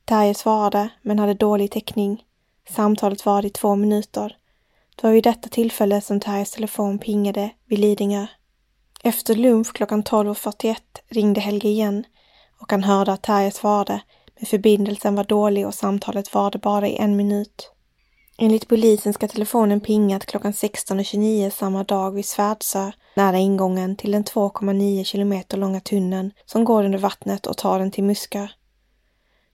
Terje 0.05 0.33
svarade, 0.33 0.89
men 1.01 1.19
hade 1.19 1.33
dålig 1.33 1.71
täckning. 1.71 2.23
Samtalet 2.69 3.25
varade 3.25 3.47
i 3.47 3.51
två 3.51 3.75
minuter. 3.75 4.37
Det 4.95 5.07
var 5.07 5.13
vid 5.13 5.23
detta 5.23 5.49
tillfälle 5.49 6.01
som 6.01 6.19
Terjes 6.19 6.51
telefon 6.51 6.99
pingade 6.99 7.49
vid 7.65 7.79
Lidingö. 7.79 8.25
Efter 9.03 9.35
lunch 9.35 9.73
klockan 9.73 10.03
12.41 10.03 10.75
ringde 11.09 11.41
Helge 11.41 11.69
igen 11.69 12.03
och 12.61 12.71
han 12.71 12.83
hörde 12.83 13.11
att 13.11 13.23
Terje 13.23 13.51
svarade 13.51 14.01
men 14.39 14.45
förbindelsen 14.45 15.15
var 15.15 15.23
dålig 15.23 15.67
och 15.67 15.73
samtalet 15.73 16.33
varade 16.33 16.57
bara 16.57 16.87
i 16.87 16.97
en 16.97 17.15
minut. 17.15 17.71
Enligt 18.37 18.67
polisen 18.67 19.13
ska 19.13 19.27
telefonen 19.27 19.79
pingat 19.79 20.25
klockan 20.25 20.51
16.29 20.51 21.49
samma 21.49 21.83
dag 21.83 22.11
vid 22.11 22.25
Svärdsö, 22.25 22.91
nära 23.15 23.37
ingången 23.37 23.95
till 23.95 24.11
den 24.11 24.23
2,9 24.23 25.03
kilometer 25.03 25.57
långa 25.57 25.79
tunneln 25.79 26.31
som 26.45 26.63
går 26.65 26.83
under 26.83 26.99
vattnet 26.99 27.47
och 27.47 27.57
tar 27.57 27.79
den 27.79 27.91
till 27.91 28.03
Muskö. 28.03 28.47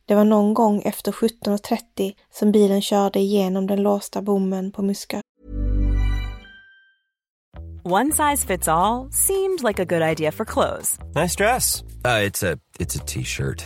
Det 0.06 0.16
var 0.16 0.24
någon 0.24 0.54
gång 0.54 0.82
efter 0.82 1.12
17.30 1.12 2.14
som 2.34 2.52
bilen 2.52 2.82
körde 2.82 3.20
igenom 3.20 3.68
den 3.68 3.82
låsta 3.82 4.22
bommen 4.22 4.72
på 4.72 4.82
Muskö. 4.82 5.22
One 7.84 8.12
size 8.12 8.48
fits 8.48 8.68
all, 8.68 9.12
seemed 9.12 9.62
like 9.64 9.82
a 9.82 9.86
good 9.86 10.02
idea 10.02 10.32
for 10.32 10.46
clothes. 10.46 10.98
Nice 11.16 11.36
dress. 11.36 11.84
Uh, 12.06 12.26
it's 12.28 12.44
a 12.44 12.58
it's 12.80 12.96
a 12.96 13.04
t-shirt. 13.06 13.66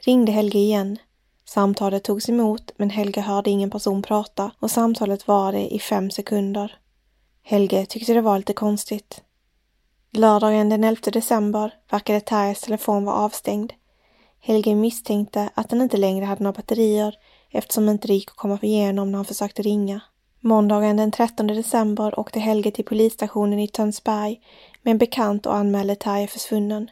ringde 0.00 0.32
Helge 0.32 0.58
igen. 0.58 0.98
Samtalet 1.44 2.04
togs 2.04 2.28
emot 2.28 2.70
men 2.76 2.90
Helge 2.90 3.20
hörde 3.20 3.50
ingen 3.50 3.70
person 3.70 4.02
prata 4.02 4.50
och 4.58 4.70
samtalet 4.70 5.28
varade 5.28 5.74
i 5.74 5.78
fem 5.78 6.10
sekunder. 6.10 6.78
Helge 7.42 7.86
tyckte 7.86 8.12
det 8.12 8.20
var 8.20 8.38
lite 8.38 8.52
konstigt. 8.52 9.22
Lördagen 10.10 10.68
den 10.68 10.84
11 10.84 11.00
december 11.12 11.74
verkade 11.90 12.20
Terjes 12.20 12.60
telefon 12.60 13.04
vara 13.04 13.16
avstängd. 13.16 13.72
Helge 14.40 14.74
misstänkte 14.74 15.50
att 15.54 15.70
den 15.70 15.82
inte 15.82 15.96
längre 15.96 16.24
hade 16.24 16.42
några 16.42 16.56
batterier 16.56 17.14
eftersom 17.50 17.88
inte 17.88 18.08
det 18.08 18.14
gick 18.14 18.30
att 18.30 18.36
komma 18.36 18.58
igenom 18.62 19.10
när 19.10 19.18
han 19.18 19.24
försökte 19.24 19.62
ringa. 19.62 20.00
Måndagen 20.40 20.96
den 20.96 21.10
13 21.10 21.46
december 21.46 22.18
åkte 22.18 22.40
Helge 22.40 22.70
till 22.70 22.84
polisstationen 22.84 23.58
i 23.58 23.68
Tönsberg 23.68 24.40
med 24.82 24.90
en 24.90 24.98
bekant 24.98 25.46
och 25.46 25.54
anmälde 25.54 25.94
Terje 25.94 26.26
försvunnen. 26.26 26.90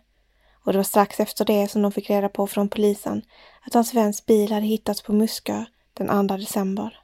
Och 0.67 0.73
det 0.73 0.79
var 0.79 0.85
strax 0.85 1.21
efter 1.21 1.45
det 1.45 1.69
som 1.69 1.83
de 1.83 1.93
fick 1.93 2.11
reda 2.11 2.29
på 2.29 2.47
från 2.47 2.69
polisen 2.69 3.23
att 3.67 3.75
hans 3.75 3.95
väns 3.95 4.27
bil 4.27 4.53
hade 4.53 4.67
hittats 4.67 5.03
på 5.03 5.13
Muskö 5.13 5.65
den 5.95 6.29
2 6.29 6.37
december. 6.37 6.99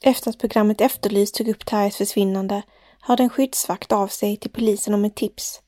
Efter 0.00 0.30
att 0.30 0.38
programmet 0.38 0.80
Efterlyst 0.80 1.34
tog 1.34 1.48
upp 1.48 1.66
Terjes 1.66 1.96
försvinnande 1.96 2.62
hörde 3.00 3.22
en 3.22 3.30
skyddsvakt 3.30 3.92
av 3.92 4.08
sig 4.08 4.36
till 4.36 4.50
polisen 4.50 4.94
om 4.94 5.04
ett 5.04 5.14
tips. 5.14 5.60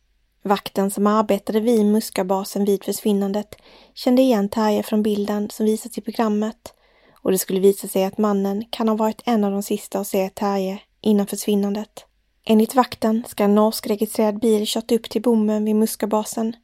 Vakten 0.43 0.90
som 0.90 1.07
arbetade 1.07 1.61
vid 1.61 1.87
Muskabasen 1.87 2.64
vid 2.64 2.85
försvinnandet 2.85 3.57
kände 3.95 4.23
igen 4.23 4.49
Terje 4.49 4.83
från 4.83 5.02
bilden 5.02 5.50
som 5.50 5.66
visats 5.66 5.99
i 5.99 6.00
programmet 6.00 6.75
och 7.23 7.31
det 7.31 7.38
skulle 7.38 7.61
visa 7.61 7.88
sig 7.88 8.04
att 8.04 8.19
mannen 8.19 8.64
kan 8.71 8.88
ha 8.88 8.97
varit 8.97 9.23
en 9.25 9.45
av 9.45 9.50
de 9.50 9.62
sista 9.62 9.99
att 9.99 10.07
se 10.07 10.28
Terje 10.28 10.78
innan 11.00 11.26
försvinnandet. 11.26 12.04
Enligt 12.45 12.75
vakten 12.75 13.25
ska 13.28 13.45
en 13.45 13.54
norskregistrerad 13.54 14.40
bil 14.40 14.64
kört 14.66 14.93
upp 14.93 15.11
till 15.11 15.23
bommen 15.23 15.64
vid 15.64 15.76
Muskabasen. 15.76 16.57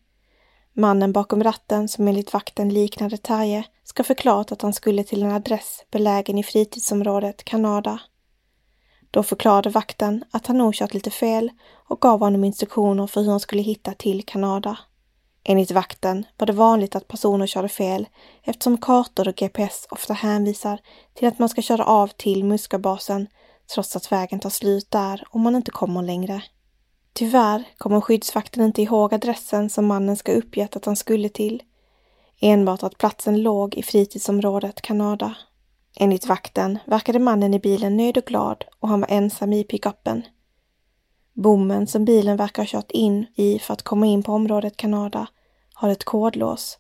Mannen 0.81 1.13
bakom 1.13 1.43
ratten, 1.43 1.89
som 1.89 2.09
enligt 2.09 2.33
vakten 2.33 2.69
liknade 2.69 3.17
Terje, 3.17 3.65
ska 3.85 4.05
förklarat 4.05 4.53
att 4.53 4.63
han 4.63 4.73
skulle 4.73 5.05
till 5.05 5.23
en 5.23 5.33
adress 5.33 5.85
belägen 5.91 6.39
i 6.39 6.43
fritidsområdet 6.43 7.45
Kanada. 7.45 8.01
Då 9.11 9.23
förklarade 9.23 9.71
vakten 9.71 10.25
att 10.31 10.47
han 10.47 10.59
nog 10.59 10.75
kört 10.75 10.95
lite 10.95 11.11
fel 11.11 11.51
och 11.89 12.01
gav 12.01 12.21
honom 12.21 12.45
instruktioner 12.45 13.07
för 13.07 13.21
hur 13.21 13.31
han 13.31 13.41
skulle 13.41 13.63
hitta 13.63 13.93
till 13.95 14.25
Kanada. 14.25 14.79
Enligt 15.45 15.71
vakten 15.71 16.27
var 16.37 16.47
det 16.47 16.53
vanligt 16.53 16.97
att 16.97 17.09
personer 17.09 17.47
körde 17.47 17.69
fel 17.69 18.09
eftersom 18.43 18.79
kartor 18.79 19.29
och 19.29 19.37
GPS 19.37 19.87
ofta 19.91 20.15
hänvisar 20.15 20.81
till 21.15 21.29
att 21.29 21.39
man 21.39 21.49
ska 21.49 21.63
köra 21.63 21.85
av 21.85 22.07
till 22.07 22.45
Muskabasen 22.45 23.27
trots 23.75 23.97
att 23.97 24.13
vägen 24.13 24.41
tar 24.41 24.51
slut 24.51 24.91
där 24.91 25.25
och 25.31 25.41
man 25.41 25.57
inte 25.57 25.71
kommer 25.71 26.03
längre. 26.03 26.43
Tyvärr 27.13 27.65
kommer 27.79 28.01
skyddsvakten 28.01 28.65
inte 28.65 28.83
ihåg 28.83 29.15
adressen 29.15 29.71
som 29.71 29.87
mannen 29.87 30.17
ska 30.17 30.33
uppgett 30.33 30.77
att 30.77 30.85
han 30.85 30.97
skulle 30.97 31.29
till. 31.29 31.63
Enbart 32.41 32.83
att 32.83 32.99
platsen 32.99 33.43
låg 33.43 33.75
i 33.75 33.83
fritidsområdet 33.83 34.83
Kanada. 34.83 35.35
Enligt 35.97 36.27
vakten 36.27 36.79
verkade 36.87 37.19
mannen 37.19 37.55
i 37.55 37.59
bilen 37.59 37.97
nöjd 37.97 38.19
och 38.19 38.25
glad 38.25 38.65
och 38.81 38.89
han 38.89 39.01
var 39.01 39.09
ensam 39.11 39.53
i 39.53 39.65
pickuppen. 39.65 40.23
Bommen 41.33 41.87
som 41.87 42.05
bilen 42.05 42.37
verkar 42.37 42.63
ha 42.63 42.67
kört 42.67 42.91
in 42.91 43.27
i 43.37 43.59
för 43.59 43.73
att 43.73 43.83
komma 43.83 44.07
in 44.07 44.23
på 44.23 44.33
området 44.33 44.77
Kanada 44.77 45.27
har 45.75 45.89
ett 45.89 46.05
kodlås 46.05 46.79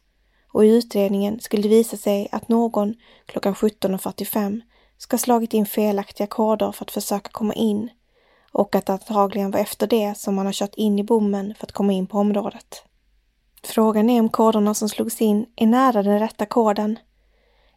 och 0.53 0.65
i 0.65 0.69
utredningen 0.69 1.41
skulle 1.41 1.63
det 1.63 1.69
visa 1.69 1.97
sig 1.97 2.29
att 2.33 2.49
någon 2.49 2.95
klockan 3.27 3.55
17.45 3.55 4.61
ska 4.99 5.15
ha 5.15 5.19
slagit 5.19 5.55
in 5.55 5.67
felaktiga 5.67 6.27
koder 6.27 6.73
för 6.73 6.85
att 6.85 6.91
försöka 6.91 7.31
komma 7.33 7.55
in 7.55 7.91
och 8.53 8.75
att 8.75 8.87
det 8.87 8.93
antagligen 8.93 9.51
var 9.51 9.61
efter 9.61 9.87
det 9.87 10.19
som 10.19 10.35
man 10.35 10.47
har 10.47 10.53
kört 10.53 10.75
in 10.75 10.99
i 10.99 11.05
bommen 11.05 11.55
för 11.59 11.67
att 11.67 11.73
komma 11.73 11.93
in 11.93 12.07
på 12.07 12.19
området. 12.19 12.85
Frågan 13.63 14.11
är 14.11 14.21
om 14.21 14.29
koderna 14.29 14.75
som 14.75 14.89
slogs 14.89 15.21
in 15.21 15.47
är 15.57 15.67
nära 15.67 16.03
den 16.03 16.19
rätta 16.19 16.47
koden. 16.47 16.99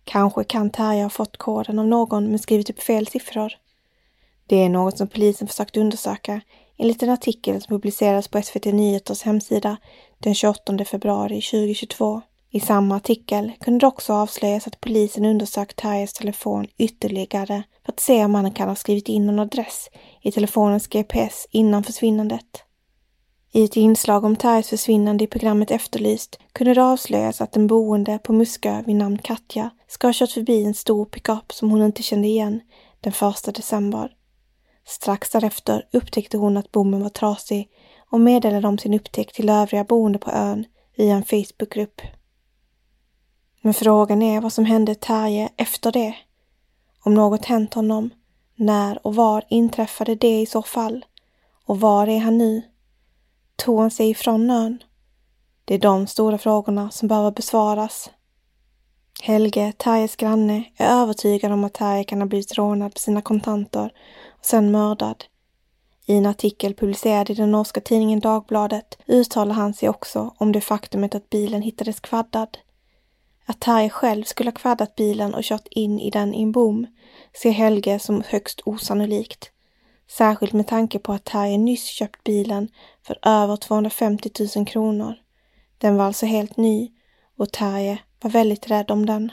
Kanske 0.04 0.44
kan 0.44 0.70
Terje 0.70 1.04
ha 1.04 1.10
fått 1.10 1.38
koden 1.38 1.80
av 1.80 1.88
någon 1.88 2.30
men 2.30 2.40
skrivit 2.40 2.70
upp 2.70 2.82
fel 2.82 3.08
siffror. 3.08 3.54
Det 4.48 4.64
är 4.64 4.70
något 4.70 4.98
som 4.98 5.08
polisen 5.08 5.48
försökt 5.48 5.78
undersöka 5.78 6.42
enligt 6.78 7.04
en 7.04 7.10
artikel 7.10 7.62
som 7.62 7.76
publicerades 7.76 8.28
på 8.28 8.42
SVT 8.42 8.66
Nyheters 8.66 9.24
hemsida 9.24 9.78
den 10.18 10.36
28 10.36 10.86
februari 10.86 11.42
2022. 11.42 12.22
I 12.50 12.60
samma 12.60 12.96
artikel 12.96 13.52
kunde 13.60 13.80
det 13.80 13.88
också 13.88 14.14
avslöjas 14.14 14.68
att 14.68 14.82
polisen 14.82 15.26
undersökt 15.26 15.76
Terjes 15.76 16.14
telefon 16.14 16.68
ytterligare 16.78 17.64
för 17.86 17.92
att 17.92 18.00
se 18.00 18.26
om 18.26 18.36
han 18.36 18.52
kan 18.52 18.70
ha 18.70 18.76
skrivit 18.76 19.10
in 19.10 19.26
någon 19.26 19.40
adress 19.40 19.90
i 20.22 20.32
telefonens 20.32 20.88
GPS 20.88 21.48
innan 21.52 21.84
försvinnandet. 21.84 22.64
I 23.52 23.64
ett 23.64 23.76
inslag 23.76 24.24
om 24.24 24.36
Terjes 24.36 24.70
försvinnande 24.70 25.24
i 25.24 25.28
programmet 25.28 25.72
Efterlyst 25.72 26.40
kunde 26.54 26.74
det 26.74 26.84
avslöjas 26.84 27.42
att 27.42 27.56
en 27.56 27.68
boende 27.68 28.20
på 28.20 28.34
Muskö 28.34 28.84
vid 28.86 28.96
namn 28.96 29.18
Katja 29.18 29.70
ska 29.88 30.08
ha 30.08 30.14
kört 30.14 30.32
förbi 30.32 30.64
en 30.64 30.74
stor 30.74 31.06
pickup 31.06 31.54
som 31.54 31.72
hon 31.72 31.82
inte 31.82 32.04
kände 32.04 32.28
igen 32.28 32.62
den 33.02 33.14
första 33.14 33.52
december. 33.52 34.12
Strax 34.86 35.30
därefter 35.30 35.90
upptäckte 35.94 36.38
hon 36.38 36.58
att 36.58 36.72
bommen 36.72 37.02
var 37.02 37.10
trasig 37.10 37.70
och 38.10 38.20
meddelade 38.20 38.68
om 38.68 38.78
sin 38.78 38.94
upptäckt 38.94 39.36
till 39.36 39.50
övriga 39.50 39.84
boende 39.84 40.20
på 40.20 40.32
ön 40.32 40.66
via 40.98 41.16
en 41.16 41.24
Facebookgrupp. 41.24 42.02
Men 43.62 43.74
frågan 43.74 44.22
är 44.22 44.42
vad 44.42 44.54
som 44.54 44.66
hände 44.66 44.96
Terje 44.96 45.50
efter 45.58 45.92
det. 45.92 46.16
Om 47.06 47.14
något 47.14 47.46
hänt 47.46 47.74
honom, 47.74 48.10
när 48.56 49.08
och 49.08 49.16
var 49.16 49.44
inträffade 49.50 50.16
det 50.16 50.42
i 50.42 50.46
så 50.46 50.62
fall? 50.62 51.06
Och 51.66 51.80
var 51.80 52.08
är 52.08 52.20
han 52.20 52.38
nu? 52.38 52.62
Tog 53.56 53.80
han 53.80 53.92
sig 53.92 54.10
ifrån 54.10 54.50
ön? 54.50 54.84
Det 55.66 55.74
är 55.74 55.80
de 55.80 56.08
stora 56.08 56.38
frågorna 56.38 56.92
som 56.92 57.08
behöver 57.08 57.32
besvaras. 57.32 58.10
Helge, 59.22 59.74
Terjes 59.78 60.16
granne, 60.16 60.64
är 60.78 61.02
övertygad 61.02 61.52
om 61.52 61.64
att 61.64 61.74
Terje 61.74 62.04
kan 62.04 62.22
ha 62.22 62.28
blivit 62.28 62.54
rånad 62.54 62.94
på 62.94 63.00
sina 63.00 63.22
kontanter 63.22 63.94
och 64.40 64.46
sen 64.46 64.72
mördad. 64.72 65.26
I 66.06 66.18
en 66.18 66.26
artikel 66.26 66.74
publicerad 66.74 67.30
i 67.30 67.34
den 67.34 67.52
norska 67.52 67.82
tidningen 67.82 68.20
Dagbladet 68.20 68.98
uttalar 69.08 69.56
han 69.56 69.74
sig 69.74 69.90
också 69.90 70.34
om 70.38 70.52
det 70.52 70.62
faktumet 70.62 71.16
att 71.16 71.30
bilen 71.30 71.62
hittades 71.62 72.00
kvaddad. 72.00 72.58
Att 73.46 73.60
Terje 73.60 73.90
själv 73.90 74.24
skulle 74.24 74.50
ha 74.50 74.56
kvaddat 74.56 74.96
bilen 74.96 75.34
och 75.34 75.44
kört 75.44 75.68
in 75.70 76.00
i 76.00 76.10
den 76.10 76.34
i 76.34 76.42
en 76.42 76.52
bom 76.52 76.88
ser 77.42 77.52
Helge 77.52 78.00
som 78.00 78.24
högst 78.28 78.62
osannolikt. 78.66 79.52
Särskilt 80.08 80.54
med 80.54 80.68
tanke 80.68 81.00
på 81.00 81.14
att 81.14 81.26
Terje 81.26 81.58
nyss 81.58 81.86
köpt 81.86 82.24
bilen 82.24 82.70
för 83.08 83.18
över 83.22 83.56
250 83.56 84.30
000 84.56 84.66
kronor. 84.66 85.16
Den 85.78 85.96
var 85.96 86.06
alltså 86.06 86.26
helt 86.26 86.58
ny 86.58 86.92
och 87.38 87.52
Terje 87.52 87.98
var 88.22 88.30
väldigt 88.30 88.70
rädd 88.72 88.92
om 88.92 89.06
den. 89.06 89.32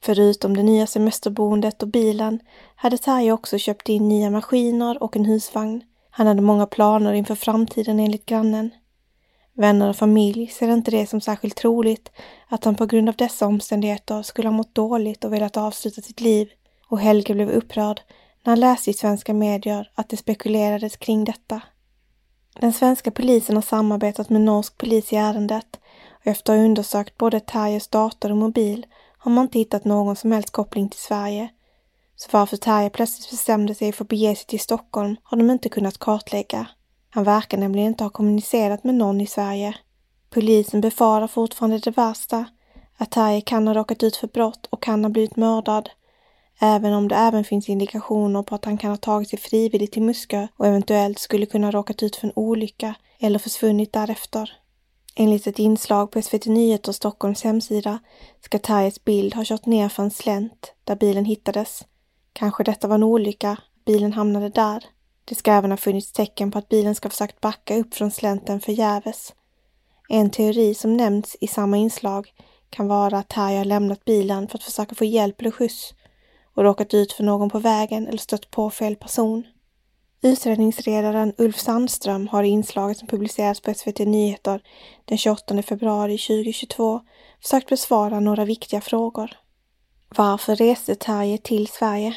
Förutom 0.00 0.56
det 0.56 0.62
nya 0.62 0.86
semesterboendet 0.86 1.82
och 1.82 1.88
bilen 1.88 2.40
hade 2.76 2.98
Terje 2.98 3.32
också 3.32 3.58
köpt 3.58 3.88
in 3.88 4.08
nya 4.08 4.30
maskiner 4.30 5.02
och 5.02 5.16
en 5.16 5.24
husvagn. 5.24 5.82
Han 6.10 6.26
hade 6.26 6.42
många 6.42 6.66
planer 6.66 7.12
inför 7.12 7.34
framtiden 7.34 8.00
enligt 8.00 8.26
grannen. 8.26 8.70
Vänner 9.58 9.88
och 9.88 9.96
familj 9.96 10.46
ser 10.46 10.68
inte 10.68 10.90
det 10.90 11.06
som 11.06 11.20
särskilt 11.20 11.56
troligt 11.56 12.10
att 12.48 12.64
han 12.64 12.74
på 12.74 12.86
grund 12.86 13.08
av 13.08 13.16
dessa 13.16 13.46
omständigheter 13.46 14.22
skulle 14.22 14.48
ha 14.48 14.52
mått 14.56 14.74
dåligt 14.74 15.24
och 15.24 15.32
velat 15.32 15.56
avsluta 15.56 16.02
sitt 16.02 16.20
liv 16.20 16.48
och 16.88 17.00
Helge 17.00 17.34
blev 17.34 17.50
upprörd 17.50 18.00
när 18.44 18.50
han 18.50 18.60
läste 18.60 18.90
i 18.90 18.94
svenska 18.94 19.34
medier 19.34 19.90
att 19.94 20.08
det 20.08 20.16
spekulerades 20.16 20.96
kring 20.96 21.24
detta. 21.24 21.60
Den 22.60 22.72
svenska 22.72 23.10
polisen 23.10 23.54
har 23.54 23.62
samarbetat 23.62 24.30
med 24.30 24.40
norsk 24.40 24.78
polis 24.78 25.12
i 25.12 25.16
ärendet 25.16 25.80
och 26.10 26.26
efter 26.26 26.52
att 26.52 26.58
ha 26.58 26.64
undersökt 26.64 27.18
både 27.18 27.40
Terjes 27.40 27.88
dator 27.88 28.30
och 28.30 28.36
mobil 28.36 28.86
har 29.18 29.30
man 29.30 29.44
inte 29.44 29.58
hittat 29.58 29.84
någon 29.84 30.16
som 30.16 30.32
helst 30.32 30.50
koppling 30.50 30.88
till 30.88 31.00
Sverige. 31.00 31.48
Så 32.16 32.28
varför 32.32 32.56
Terje 32.56 32.90
plötsligt 32.90 33.30
bestämde 33.30 33.74
sig 33.74 33.92
för 33.92 34.04
att 34.04 34.08
bege 34.08 34.36
sig 34.36 34.46
till 34.46 34.60
Stockholm 34.60 35.16
har 35.22 35.38
de 35.38 35.50
inte 35.50 35.68
kunnat 35.68 35.98
kartlägga. 35.98 36.66
Han 37.10 37.24
verkar 37.24 37.58
nämligen 37.58 37.88
inte 37.88 38.04
ha 38.04 38.10
kommunicerat 38.10 38.84
med 38.84 38.94
någon 38.94 39.20
i 39.20 39.26
Sverige. 39.26 39.74
Polisen 40.30 40.80
befarar 40.80 41.26
fortfarande 41.26 41.78
det 41.78 41.96
värsta, 41.96 42.44
att 42.96 43.10
Terje 43.10 43.40
kan 43.40 43.66
ha 43.66 43.74
råkat 43.74 44.02
ut 44.02 44.16
för 44.16 44.28
brott 44.28 44.66
och 44.70 44.82
kan 44.82 45.04
ha 45.04 45.10
blivit 45.10 45.36
mördad. 45.36 45.90
Även 46.60 46.92
om 46.92 47.08
det 47.08 47.16
även 47.16 47.44
finns 47.44 47.68
indikationer 47.68 48.42
på 48.42 48.54
att 48.54 48.64
han 48.64 48.78
kan 48.78 48.90
ha 48.90 48.96
tagit 48.96 49.28
sig 49.28 49.38
frivilligt 49.38 49.92
till 49.92 50.02
Muskö 50.02 50.48
och 50.56 50.66
eventuellt 50.66 51.18
skulle 51.18 51.46
kunna 51.46 51.66
ha 51.66 51.72
råkat 51.72 52.02
ut 52.02 52.16
för 52.16 52.26
en 52.26 52.32
olycka 52.36 52.94
eller 53.18 53.38
försvunnit 53.38 53.92
därefter. 53.92 54.52
Enligt 55.14 55.46
ett 55.46 55.58
inslag 55.58 56.10
på 56.10 56.22
SVT 56.22 56.46
Nyheter 56.46 56.92
Stockholms 56.92 57.44
hemsida 57.44 57.98
ska 58.40 58.58
Terjes 58.58 59.04
bild 59.04 59.34
ha 59.34 59.44
kört 59.44 59.66
ner 59.66 59.88
för 59.88 60.02
en 60.02 60.10
slänt 60.10 60.72
där 60.84 60.96
bilen 60.96 61.24
hittades. 61.24 61.84
Kanske 62.32 62.64
detta 62.64 62.88
var 62.88 62.94
en 62.94 63.02
olycka, 63.02 63.56
bilen 63.86 64.12
hamnade 64.12 64.48
där. 64.48 64.84
Det 65.28 65.34
ska 65.34 65.52
även 65.52 65.70
ha 65.70 65.76
funnits 65.76 66.12
tecken 66.12 66.50
på 66.50 66.58
att 66.58 66.68
bilen 66.68 66.94
ska 66.94 67.06
ha 67.06 67.10
försökt 67.10 67.40
backa 67.40 67.76
upp 67.76 67.94
från 67.94 68.10
slänten 68.10 68.60
förgäves. 68.60 69.34
En 70.08 70.30
teori 70.30 70.74
som 70.74 70.96
nämnts 70.96 71.36
i 71.40 71.46
samma 71.46 71.76
inslag 71.76 72.32
kan 72.70 72.88
vara 72.88 73.18
att 73.18 73.28
Terje 73.28 73.58
har 73.58 73.64
lämnat 73.64 74.04
bilen 74.04 74.48
för 74.48 74.58
att 74.58 74.64
försöka 74.64 74.94
få 74.94 75.04
hjälp 75.04 75.40
eller 75.40 75.50
skjuts 75.50 75.94
och 76.54 76.62
råkat 76.62 76.94
ut 76.94 77.12
för 77.12 77.24
någon 77.24 77.50
på 77.50 77.58
vägen 77.58 78.06
eller 78.06 78.18
stött 78.18 78.50
på 78.50 78.70
fel 78.70 78.96
person. 78.96 79.46
Utredningsledaren 80.22 81.34
Ulf 81.38 81.58
Sandström 81.58 82.28
har 82.28 82.42
i 82.42 82.48
inslaget 82.48 82.98
som 82.98 83.08
publicerats 83.08 83.60
på 83.60 83.74
SVT 83.74 83.98
Nyheter 83.98 84.62
den 85.04 85.18
28 85.18 85.62
februari 85.62 86.18
2022 86.18 87.00
försökt 87.42 87.68
besvara 87.68 88.20
några 88.20 88.44
viktiga 88.44 88.80
frågor. 88.80 89.30
Varför 90.08 90.56
reste 90.56 90.94
Terje 90.94 91.38
till 91.38 91.66
Sverige? 91.66 92.16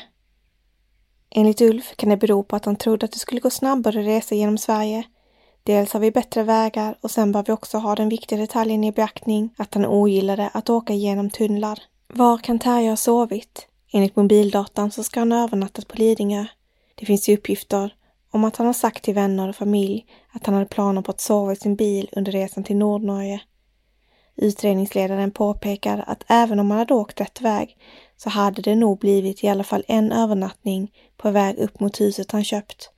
Enligt 1.36 1.62
Ulf 1.62 1.96
kan 1.96 2.10
det 2.10 2.18
bero 2.18 2.44
på 2.44 2.56
att 2.56 2.66
han 2.66 2.76
trodde 2.76 3.06
att 3.06 3.12
det 3.12 3.20
skulle 3.20 3.42
gå 3.42 3.50
snabbare 3.50 4.00
att 4.00 4.06
resa 4.06 4.36
genom 4.36 4.58
Sverige. 4.58 5.04
Dels 5.64 5.94
har 5.94 6.00
vi 6.00 6.12
bättre 6.12 6.44
vägar 6.44 6.98
och 7.02 7.12
sen 7.12 7.32
bör 7.32 7.44
vi 7.44 7.54
också 7.54 7.78
ha 7.78 7.96
den 7.96 8.10
viktiga 8.10 8.40
detaljen 8.40 8.84
i 8.84 8.92
beaktning 8.92 9.54
att 9.58 9.74
han 9.74 9.86
ogillade 9.86 10.50
att 10.54 10.70
åka 10.70 10.94
genom 10.94 11.30
tunnlar. 11.30 11.80
Var 12.08 12.38
kan 12.38 12.60
Terje 12.60 12.90
ha 12.90 12.98
sovit? 12.98 13.68
Enligt 13.94 14.16
mobildatan 14.16 14.92
så 14.92 15.04
ska 15.04 15.20
han 15.20 15.32
ha 15.32 15.44
övernattat 15.44 15.88
på 15.88 15.98
Lidingö. 15.98 16.46
Det 16.96 17.06
finns 17.06 17.30
ju 17.30 17.34
uppgifter 17.38 17.94
om 18.32 18.44
att 18.44 18.58
han 18.58 18.68
har 18.68 18.74
sagt 18.74 19.04
till 19.04 19.14
vänner 19.14 19.50
och 19.50 19.56
familj 19.56 20.06
att 20.32 20.46
han 20.46 20.56
hade 20.56 20.66
planer 20.66 21.02
på 21.02 21.12
att 21.12 21.22
sova 21.22 21.52
i 21.52 21.56
sin 21.56 21.76
bil 21.76 22.10
under 22.12 22.32
resan 22.32 22.64
till 22.64 22.78
Nordnorge. 22.78 23.42
Utredningsledaren 24.36 25.32
påpekar 25.32 26.04
att 26.08 26.24
även 26.28 26.60
om 26.60 26.72
han 26.72 26.80
hade 26.80 26.94
åkt 26.94 27.22
rätt 27.22 27.42
väg 27.42 27.78
så 28.24 28.30
hade 28.30 28.62
det 28.62 28.76
nog 28.76 29.00
blivit 29.00 29.44
i 29.44 29.48
alla 29.48 29.64
fall 29.64 29.84
en 29.88 30.12
övernattning 30.12 30.92
på 31.18 31.32
väg 31.32 31.58
upp 31.58 31.80
mot 31.80 32.02
huset 32.02 32.32
han 32.32 32.44
köpt. 32.44 32.90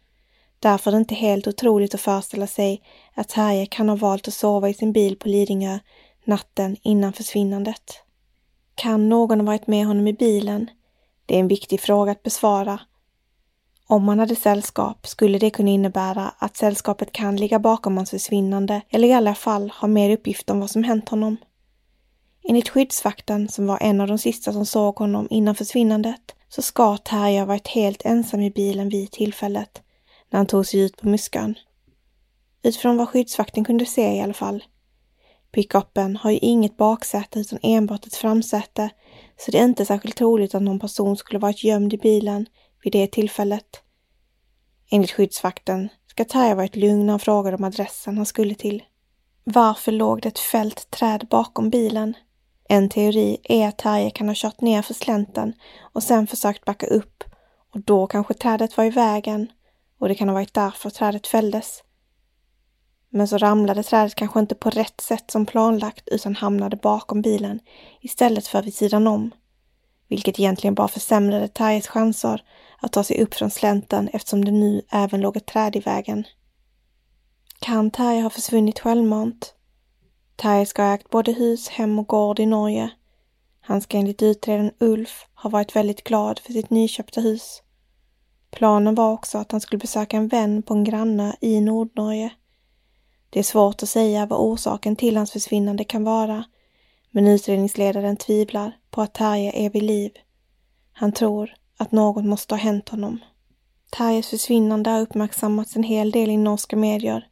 Därför 0.59 0.91
är 0.91 0.95
det 0.95 0.99
inte 0.99 1.15
helt 1.15 1.47
otroligt 1.47 1.95
att 1.95 2.01
föreställa 2.01 2.47
sig 2.47 2.81
att 3.13 3.29
Terje 3.29 3.65
kan 3.65 3.89
ha 3.89 3.95
valt 3.95 4.27
att 4.27 4.33
sova 4.33 4.69
i 4.69 4.73
sin 4.73 4.93
bil 4.93 5.15
på 5.15 5.27
Lidingö 5.27 5.79
natten 6.25 6.77
innan 6.81 7.13
försvinnandet. 7.13 8.03
Kan 8.75 9.09
någon 9.09 9.39
ha 9.39 9.45
varit 9.45 9.67
med 9.67 9.85
honom 9.85 10.07
i 10.07 10.13
bilen? 10.13 10.69
Det 11.25 11.35
är 11.35 11.39
en 11.39 11.47
viktig 11.47 11.79
fråga 11.81 12.11
att 12.11 12.23
besvara. 12.23 12.79
Om 13.87 14.07
han 14.07 14.19
hade 14.19 14.35
sällskap 14.35 15.07
skulle 15.07 15.37
det 15.37 15.49
kunna 15.49 15.69
innebära 15.69 16.33
att 16.37 16.57
sällskapet 16.57 17.11
kan 17.11 17.35
ligga 17.35 17.59
bakom 17.59 17.97
hans 17.97 18.09
försvinnande 18.09 18.81
eller 18.89 19.07
i 19.07 19.13
alla 19.13 19.35
fall 19.35 19.69
ha 19.69 19.87
mer 19.87 20.09
uppgift 20.09 20.49
om 20.49 20.59
vad 20.59 20.69
som 20.69 20.83
hänt 20.83 21.09
honom. 21.09 21.37
Enligt 22.45 22.69
skyddsvakten, 22.69 23.49
som 23.49 23.67
var 23.67 23.77
en 23.81 24.01
av 24.01 24.07
de 24.07 24.17
sista 24.17 24.53
som 24.53 24.65
såg 24.65 24.95
honom 24.95 25.27
innan 25.29 25.55
försvinnandet, 25.55 26.35
så 26.49 26.61
ska 26.61 26.97
Terje 26.97 27.39
ha 27.39 27.45
varit 27.45 27.67
helt 27.67 28.05
ensam 28.05 28.41
i 28.41 28.51
bilen 28.51 28.89
vid 28.89 29.11
tillfället, 29.11 29.81
när 30.29 30.37
han 30.37 30.45
tog 30.45 30.67
sig 30.67 30.79
ut 30.79 30.97
på 30.97 31.07
Muskan. 31.07 31.55
Utifrån 32.63 32.97
vad 32.97 33.09
skyddsvakten 33.09 33.63
kunde 33.63 33.85
se 33.85 34.15
i 34.15 34.21
alla 34.21 34.33
fall. 34.33 34.63
Pickupen 35.51 36.15
har 36.15 36.31
ju 36.31 36.37
inget 36.37 36.77
baksäte 36.77 37.39
utan 37.39 37.59
enbart 37.61 38.07
ett 38.07 38.15
framsäte, 38.15 38.89
så 39.37 39.51
det 39.51 39.59
är 39.59 39.65
inte 39.65 39.85
särskilt 39.85 40.17
troligt 40.17 40.55
att 40.55 40.61
någon 40.61 40.79
person 40.79 41.17
skulle 41.17 41.39
varit 41.39 41.63
gömd 41.63 41.93
i 41.93 41.97
bilen 41.97 42.45
vid 42.83 42.93
det 42.93 43.11
tillfället. 43.11 43.81
Enligt 44.91 45.11
skyddsvakten 45.11 45.89
ska 46.07 46.25
Terje 46.25 46.55
varit 46.55 46.75
lugn 46.75 47.05
när 47.05 47.13
han 47.13 47.19
frågade 47.19 47.57
om 47.57 47.63
adressen 47.63 48.17
han 48.17 48.25
skulle 48.25 48.55
till. 48.55 48.83
Varför 49.43 49.91
låg 49.91 50.21
det 50.21 50.27
ett 50.27 50.39
fällt 50.39 50.91
träd 50.91 51.27
bakom 51.29 51.69
bilen? 51.69 52.13
En 52.69 52.89
teori 52.89 53.37
är 53.43 53.67
att 53.67 53.77
Terje 53.77 54.09
kan 54.09 54.27
ha 54.27 54.35
kört 54.37 54.61
ner 54.61 54.81
för 54.81 54.93
slänten 54.93 55.53
och 55.93 56.03
sen 56.03 56.27
försökt 56.27 56.65
backa 56.65 56.87
upp 56.87 57.23
och 57.73 57.79
då 57.81 58.07
kanske 58.07 58.33
trädet 58.33 58.77
var 58.77 58.83
i 58.83 58.89
vägen 58.89 59.51
och 59.99 60.07
det 60.07 60.15
kan 60.15 60.29
ha 60.29 60.33
varit 60.33 60.53
därför 60.53 60.89
trädet 60.89 61.27
fälldes. 61.27 61.83
Men 63.09 63.27
så 63.27 63.37
ramlade 63.37 63.83
trädet 63.83 64.15
kanske 64.15 64.39
inte 64.39 64.55
på 64.55 64.69
rätt 64.69 65.01
sätt 65.01 65.31
som 65.31 65.45
planlagt 65.45 66.07
utan 66.07 66.35
hamnade 66.35 66.75
bakom 66.75 67.21
bilen 67.21 67.59
istället 68.01 68.47
för 68.47 68.61
vid 68.61 68.75
sidan 68.75 69.07
om. 69.07 69.31
Vilket 70.07 70.39
egentligen 70.39 70.73
bara 70.73 70.87
försämrade 70.87 71.47
Terjes 71.47 71.87
chanser 71.87 72.43
att 72.79 72.91
ta 72.91 73.03
sig 73.03 73.21
upp 73.21 73.33
från 73.33 73.51
slänten 73.51 74.09
eftersom 74.13 74.45
det 74.45 74.51
nu 74.51 74.81
även 74.91 75.21
låg 75.21 75.37
ett 75.37 75.45
träd 75.45 75.75
i 75.75 75.79
vägen. 75.79 76.23
Kan 77.59 77.91
Terje 77.91 78.21
ha 78.21 78.29
försvunnit 78.29 78.79
självmant? 78.79 79.52
Terje 80.43 80.65
ska 80.65 80.83
ha 80.83 80.93
ägt 80.93 81.09
både 81.09 81.31
hus, 81.31 81.69
hem 81.69 81.99
och 81.99 82.07
gård 82.07 82.39
i 82.39 82.45
Norge. 82.45 82.91
Han 83.61 83.81
ska 83.81 83.97
enligt 83.97 84.21
utredaren 84.21 84.71
Ulf 84.79 85.25
ha 85.35 85.49
varit 85.49 85.75
väldigt 85.75 86.03
glad 86.03 86.39
för 86.39 86.53
sitt 86.53 86.69
nyköpta 86.69 87.21
hus. 87.21 87.61
Planen 88.51 88.95
var 88.95 89.11
också 89.11 89.37
att 89.37 89.51
han 89.51 89.61
skulle 89.61 89.79
besöka 89.79 90.17
en 90.17 90.27
vän 90.27 90.63
på 90.63 90.73
en 90.73 90.83
granne 90.83 91.35
i 91.41 91.61
Nordnorge. 91.61 92.33
Det 93.29 93.39
är 93.39 93.43
svårt 93.43 93.83
att 93.83 93.89
säga 93.89 94.25
vad 94.25 94.39
orsaken 94.39 94.95
till 94.95 95.17
hans 95.17 95.31
försvinnande 95.31 95.83
kan 95.83 96.03
vara, 96.03 96.43
men 97.11 97.27
utredningsledaren 97.27 98.17
tvivlar 98.17 98.77
på 98.91 99.01
att 99.01 99.13
Terje 99.13 99.51
är 99.51 99.69
vid 99.69 99.83
liv. 99.83 100.11
Han 100.93 101.11
tror 101.11 101.53
att 101.77 101.91
något 101.91 102.25
måste 102.25 102.53
ha 102.53 102.59
hänt 102.59 102.89
honom. 102.89 103.19
Terjes 103.89 104.29
försvinnande 104.29 104.89
har 104.89 105.01
uppmärksammats 105.01 105.75
en 105.75 105.83
hel 105.83 106.11
del 106.11 106.29
i 106.29 106.37
norska 106.37 106.75
medier. 106.75 107.27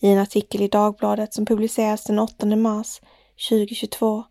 I 0.00 0.08
en 0.08 0.18
artikel 0.18 0.62
i 0.62 0.68
Dagbladet 0.68 1.34
som 1.34 1.46
publicerades 1.46 2.04
den 2.04 2.18
8 2.18 2.46
mars 2.56 3.00
2022 3.48 4.24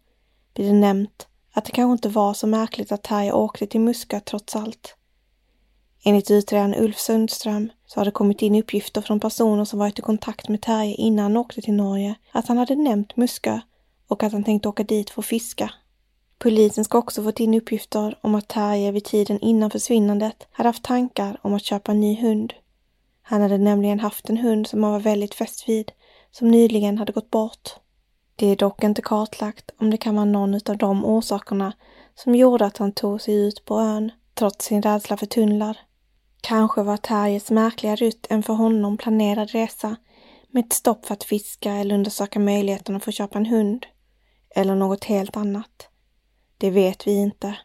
blir 0.54 0.68
det 0.68 0.74
nämnt 0.74 1.28
att 1.54 1.66
det 1.66 1.72
kanske 1.72 1.92
inte 1.92 2.10
var 2.10 2.34
så 2.34 2.48
märkligt 2.48 2.92
att 2.92 3.04
Terje 3.04 3.32
åkte 3.32 3.68
till 3.68 3.82
Muskö 3.82 4.20
trots 4.20 4.56
allt. 4.56 4.96
Enligt 6.04 6.32
utredaren 6.32 6.76
Ulf 6.76 6.98
Sundström 6.98 7.72
så 7.86 8.00
har 8.00 8.06
det 8.06 8.12
kommit 8.12 8.42
in 8.42 8.56
uppgifter 8.56 9.02
från 9.02 9.20
personer 9.20 9.66
som 9.66 9.80
varit 9.80 10.00
i 10.00 10.02
kontakt 10.02 10.50
med 10.50 10.62
Terje 10.62 10.96
innan 10.96 11.24
han 11.24 11.38
åkte 11.38 11.62
till 11.62 11.74
Norge 11.74 12.16
att 12.32 12.48
han 12.48 12.58
hade 12.58 12.76
nämnt 12.76 13.18
Muskö 13.18 13.60
och 14.08 14.24
att 14.24 14.32
han 14.32 14.44
tänkte 14.44 14.70
åka 14.70 14.84
dit 14.84 15.10
för 15.10 15.22
att 15.22 15.26
fiska. 15.26 15.72
Polisen 16.38 16.86
ska 16.86 16.98
också 16.98 17.24
fått 17.24 17.40
in 17.40 17.54
uppgifter 17.54 18.20
om 18.22 18.36
att 18.36 18.48
Terje 18.48 18.92
vid 18.92 19.04
tiden 19.04 19.40
innan 19.40 19.72
försvinnandet 19.72 20.48
hade 20.52 20.70
haft 20.70 20.84
tankar 20.84 21.40
om 21.42 21.54
att 21.54 21.64
köpa 21.64 21.92
en 21.92 22.00
ny 22.00 22.22
hund. 22.22 22.54
Han 23.28 23.42
hade 23.42 23.58
nämligen 23.58 24.00
haft 24.00 24.30
en 24.30 24.38
hund 24.38 24.68
som 24.68 24.84
han 24.84 24.92
var 24.92 25.00
väldigt 25.00 25.36
fäst 25.36 25.70
vid, 25.70 25.92
som 26.32 26.48
nyligen 26.48 26.98
hade 26.98 27.14
gått 27.14 27.32
bort. 27.32 27.70
Det 28.36 28.48
är 28.48 28.56
dock 28.56 28.84
inte 28.84 29.02
kartlagt 29.02 29.72
om 29.78 29.90
det 29.90 29.98
kan 29.98 30.16
vara 30.16 30.26
någon 30.26 30.54
av 30.56 30.78
de 30.78 31.06
orsakerna 31.06 31.74
som 32.16 32.36
gjorde 32.36 32.66
att 32.66 32.78
han 32.78 32.92
tog 32.92 33.22
sig 33.22 33.48
ut 33.48 33.66
på 33.66 33.80
ön, 33.80 34.12
trots 34.34 34.66
sin 34.66 34.82
rädsla 34.82 35.18
för 35.18 35.26
tunnlar. 35.26 35.78
Kanske 36.42 36.84
var 36.84 36.98
Terjes 36.98 37.52
märkliga 37.52 37.96
rutt 37.96 38.28
en 38.30 38.44
för 38.44 38.54
honom 38.54 38.98
planerad 38.98 39.52
resa 39.52 39.96
med 40.52 40.66
ett 40.66 40.74
stopp 40.74 41.06
för 41.06 41.14
att 41.14 41.24
fiska 41.24 41.74
eller 41.74 41.96
undersöka 41.96 42.40
möjligheten 42.40 42.96
att 42.96 43.04
få 43.04 43.12
köpa 43.12 43.38
en 43.38 43.46
hund. 43.46 43.86
Eller 44.56 44.76
något 44.76 45.04
helt 45.04 45.38
annat. 45.38 45.90
Det 46.58 46.70
vet 46.70 47.08
vi 47.08 47.12
inte. 47.12 47.58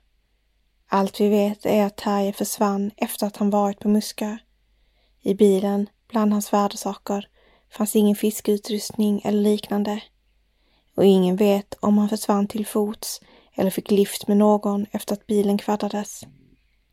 Allt 0.88 1.20
vi 1.20 1.29
vet 1.29 1.66
är 1.66 1.87
att 1.87 1.96
Terje 1.96 2.33
försvann 2.33 2.90
efter 2.96 3.27
att 3.27 3.37
han 3.37 3.51
varit 3.51 3.81
på 3.81 3.88
Muskö. 3.88 4.37
I 5.22 5.35
bilen, 5.35 5.88
bland 6.09 6.33
hans 6.33 6.52
värdesaker, 6.52 7.28
fanns 7.70 7.96
ingen 7.96 8.16
fiskeutrustning 8.16 9.20
eller 9.24 9.42
liknande. 9.42 10.02
Och 10.94 11.04
ingen 11.04 11.37
vet 11.37 11.74
om 11.80 11.98
han 11.98 12.09
försvann 12.09 12.46
till 12.46 12.66
fots 12.66 13.20
eller 13.54 13.70
fick 13.70 13.90
lift 13.90 14.28
med 14.28 14.37
någon 14.37 14.87
efter 14.90 15.14
att 15.14 15.26
bilen 15.26 15.59
kvaddades. 15.59 16.26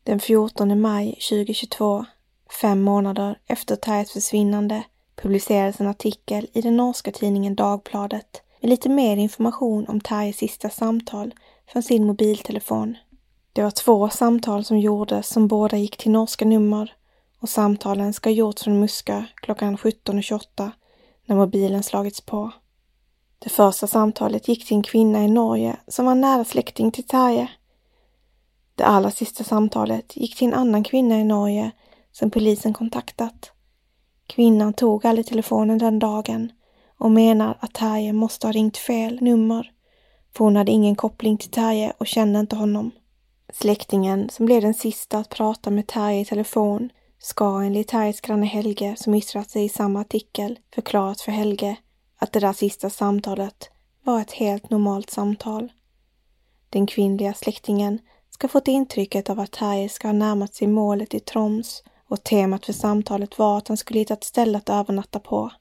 Den 0.04 0.20
14 0.20 0.82
maj 0.82 1.12
2022, 1.12 2.06
fem 2.62 2.82
månader 2.82 3.40
efter 3.48 3.76
Terjes 3.76 4.12
försvinnande, 4.12 4.84
publicerades 5.16 5.80
en 5.80 5.88
artikel 5.88 6.48
i 6.54 6.62
den 6.62 6.78
norska 6.78 7.12
tidningen 7.12 7.56
Dagbladet 7.56 8.42
med 8.62 8.70
lite 8.70 8.90
mer 8.90 9.18
information 9.18 9.88
om 9.88 10.02
Terjes 10.02 10.38
sista 10.38 10.70
samtal 10.70 11.34
från 11.68 11.84
sin 11.84 12.06
mobiltelefon. 12.06 12.98
Det 13.54 13.64
var 13.64 13.72
två 13.72 14.10
samtal 14.10 14.66
som 14.66 14.80
gjordes 14.80 15.28
som 15.28 15.48
båda 15.48 15.78
gick 15.78 15.98
till 15.98 16.12
norska 16.12 16.46
nummer 16.46 16.94
och 17.40 17.50
samtalen 17.50 18.14
ska 18.14 18.30
ha 18.30 18.36
gjorts 18.36 18.64
från 18.64 18.80
Muskö 18.80 19.24
klockan 19.36 19.78
17.28 19.78 20.72
när 21.26 21.36
mobilen 21.36 21.84
slagits 21.84 22.22
på. 22.22 22.52
Det 23.40 23.50
första 23.50 23.88
samtalet 23.88 24.48
gick 24.48 24.68
till 24.68 24.78
en 24.78 24.84
kvinna 24.84 25.24
i 25.24 25.28
Norge 25.28 25.78
som 25.88 26.06
var 26.06 26.16
nära 26.16 26.44
släkting 26.44 26.92
till 26.92 27.08
Terje. 27.08 27.50
Det 28.76 28.84
allra 28.84 29.12
sista 29.12 29.44
samtalet 29.44 30.18
gick 30.18 30.38
till 30.38 30.48
en 30.48 30.54
annan 30.54 30.84
kvinna 30.84 31.20
i 31.20 31.24
Norge 31.24 31.72
som 32.12 32.32
polisen 32.32 32.74
kontaktat. 32.74 33.52
Kvinnan 34.28 34.74
tog 34.74 35.06
aldrig 35.06 35.28
telefonen 35.28 35.78
den 35.78 36.00
dagen 36.00 36.52
och 36.98 37.12
menar 37.12 37.58
att 37.60 37.74
Terje 37.74 38.14
måste 38.14 38.48
ha 38.48 38.52
ringt 38.52 38.78
fel 38.78 39.18
nummer 39.22 39.72
för 40.34 40.44
hon 40.44 40.56
hade 40.56 40.72
ingen 40.72 40.96
koppling 40.96 41.38
till 41.38 41.52
Terje 41.52 41.94
och 41.98 42.08
kände 42.08 42.40
inte 42.40 42.56
honom. 42.56 42.92
Släktingen 43.54 44.30
som 44.30 44.46
blev 44.46 44.62
den 44.62 44.74
sista 44.74 45.18
att 45.18 45.30
prata 45.30 45.70
med 45.70 45.88
Terje 45.88 46.22
i 46.22 46.26
telefon 46.26 46.90
ska 47.20 47.62
enligt 47.62 47.88
Terjes 47.88 48.22
granne 48.22 48.46
Helge, 48.46 48.96
som 48.96 49.14
yttrat 49.14 49.50
sig 49.50 49.66
i 49.66 49.70
samma 49.70 50.02
artikel, 50.02 50.60
förklarat 50.76 51.22
för 51.22 51.32
Helge 51.32 51.78
att 52.20 52.32
det 52.32 52.40
där 52.40 52.54
sista 52.54 52.90
samtalet 52.90 53.70
var 54.04 54.22
ett 54.22 54.32
helt 54.32 54.70
normalt 54.70 55.10
samtal. 55.10 55.72
Den 56.70 56.88
kvinnliga 56.88 57.34
släktingen 57.34 58.00
ska 58.30 58.48
fått 58.48 58.68
intrycket 58.68 59.30
av 59.30 59.40
att 59.40 59.52
Terje 59.52 59.90
ska 59.90 60.08
ha 60.08 60.14
närmat 60.14 60.54
sig 60.54 60.68
målet 60.68 61.14
i 61.14 61.20
Troms 61.20 61.84
och 62.10 62.24
temat 62.24 62.66
för 62.66 62.74
samtalet 62.74 63.40
var 63.40 63.58
att 63.58 63.68
han 63.68 63.78
skulle 63.78 64.00
hitta 64.00 64.14
ett 64.14 64.24
ställe 64.24 64.58
att 64.58 64.70
övernatta 64.70 65.20
på. 65.20 65.52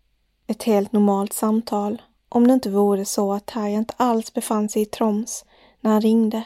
Ett 0.46 0.62
helt 0.62 0.92
normalt 0.92 1.32
samtal 1.32 2.02
om 2.28 2.46
det 2.46 2.54
inte 2.54 2.70
vore 2.70 3.04
så 3.04 3.32
att 3.32 3.46
Terje 3.46 3.76
inte 3.76 3.94
alls 3.96 4.32
befann 4.32 4.68
sig 4.68 4.82
i 4.82 4.86
Troms 4.86 5.44
när 5.80 5.90
han 5.90 6.00
ringde. 6.00 6.44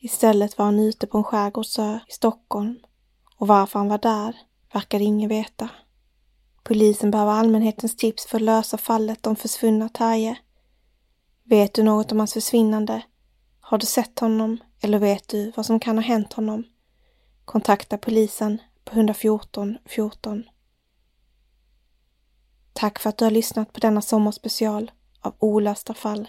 Istället 0.00 0.58
var 0.58 0.64
han 0.64 0.80
ute 0.80 1.06
på 1.06 1.18
en 1.18 1.24
skärgårdsö 1.24 1.98
i 2.08 2.12
Stockholm. 2.12 2.78
Och 3.38 3.46
varför 3.46 3.78
han 3.78 3.88
var 3.88 3.98
där, 3.98 4.36
verkade 4.72 5.04
ingen 5.04 5.28
veta. 5.28 5.68
Polisen 6.62 7.10
behöver 7.10 7.32
allmänhetens 7.32 7.96
tips 7.96 8.26
för 8.26 8.36
att 8.36 8.42
lösa 8.42 8.78
fallet 8.78 9.26
om 9.26 9.36
försvunna 9.36 9.88
Terje. 9.88 10.38
Vet 11.44 11.74
du 11.74 11.82
något 11.82 12.12
om 12.12 12.18
hans 12.18 12.32
försvinnande? 12.32 13.02
Har 13.60 13.78
du 13.78 13.86
sett 13.86 14.18
honom 14.18 14.58
eller 14.80 14.98
vet 14.98 15.28
du 15.28 15.52
vad 15.56 15.66
som 15.66 15.80
kan 15.80 15.98
ha 15.98 16.02
hänt 16.02 16.32
honom? 16.32 16.64
Kontakta 17.44 17.98
polisen 17.98 18.58
på 18.84 18.92
114 18.92 19.78
14. 19.84 20.44
Tack 22.72 22.98
för 22.98 23.08
att 23.08 23.18
du 23.18 23.24
har 23.24 23.30
lyssnat 23.30 23.72
på 23.72 23.80
denna 23.80 24.02
sommarspecial 24.02 24.90
av 25.20 25.34
Olösta 25.38 25.94
fall. 25.94 26.28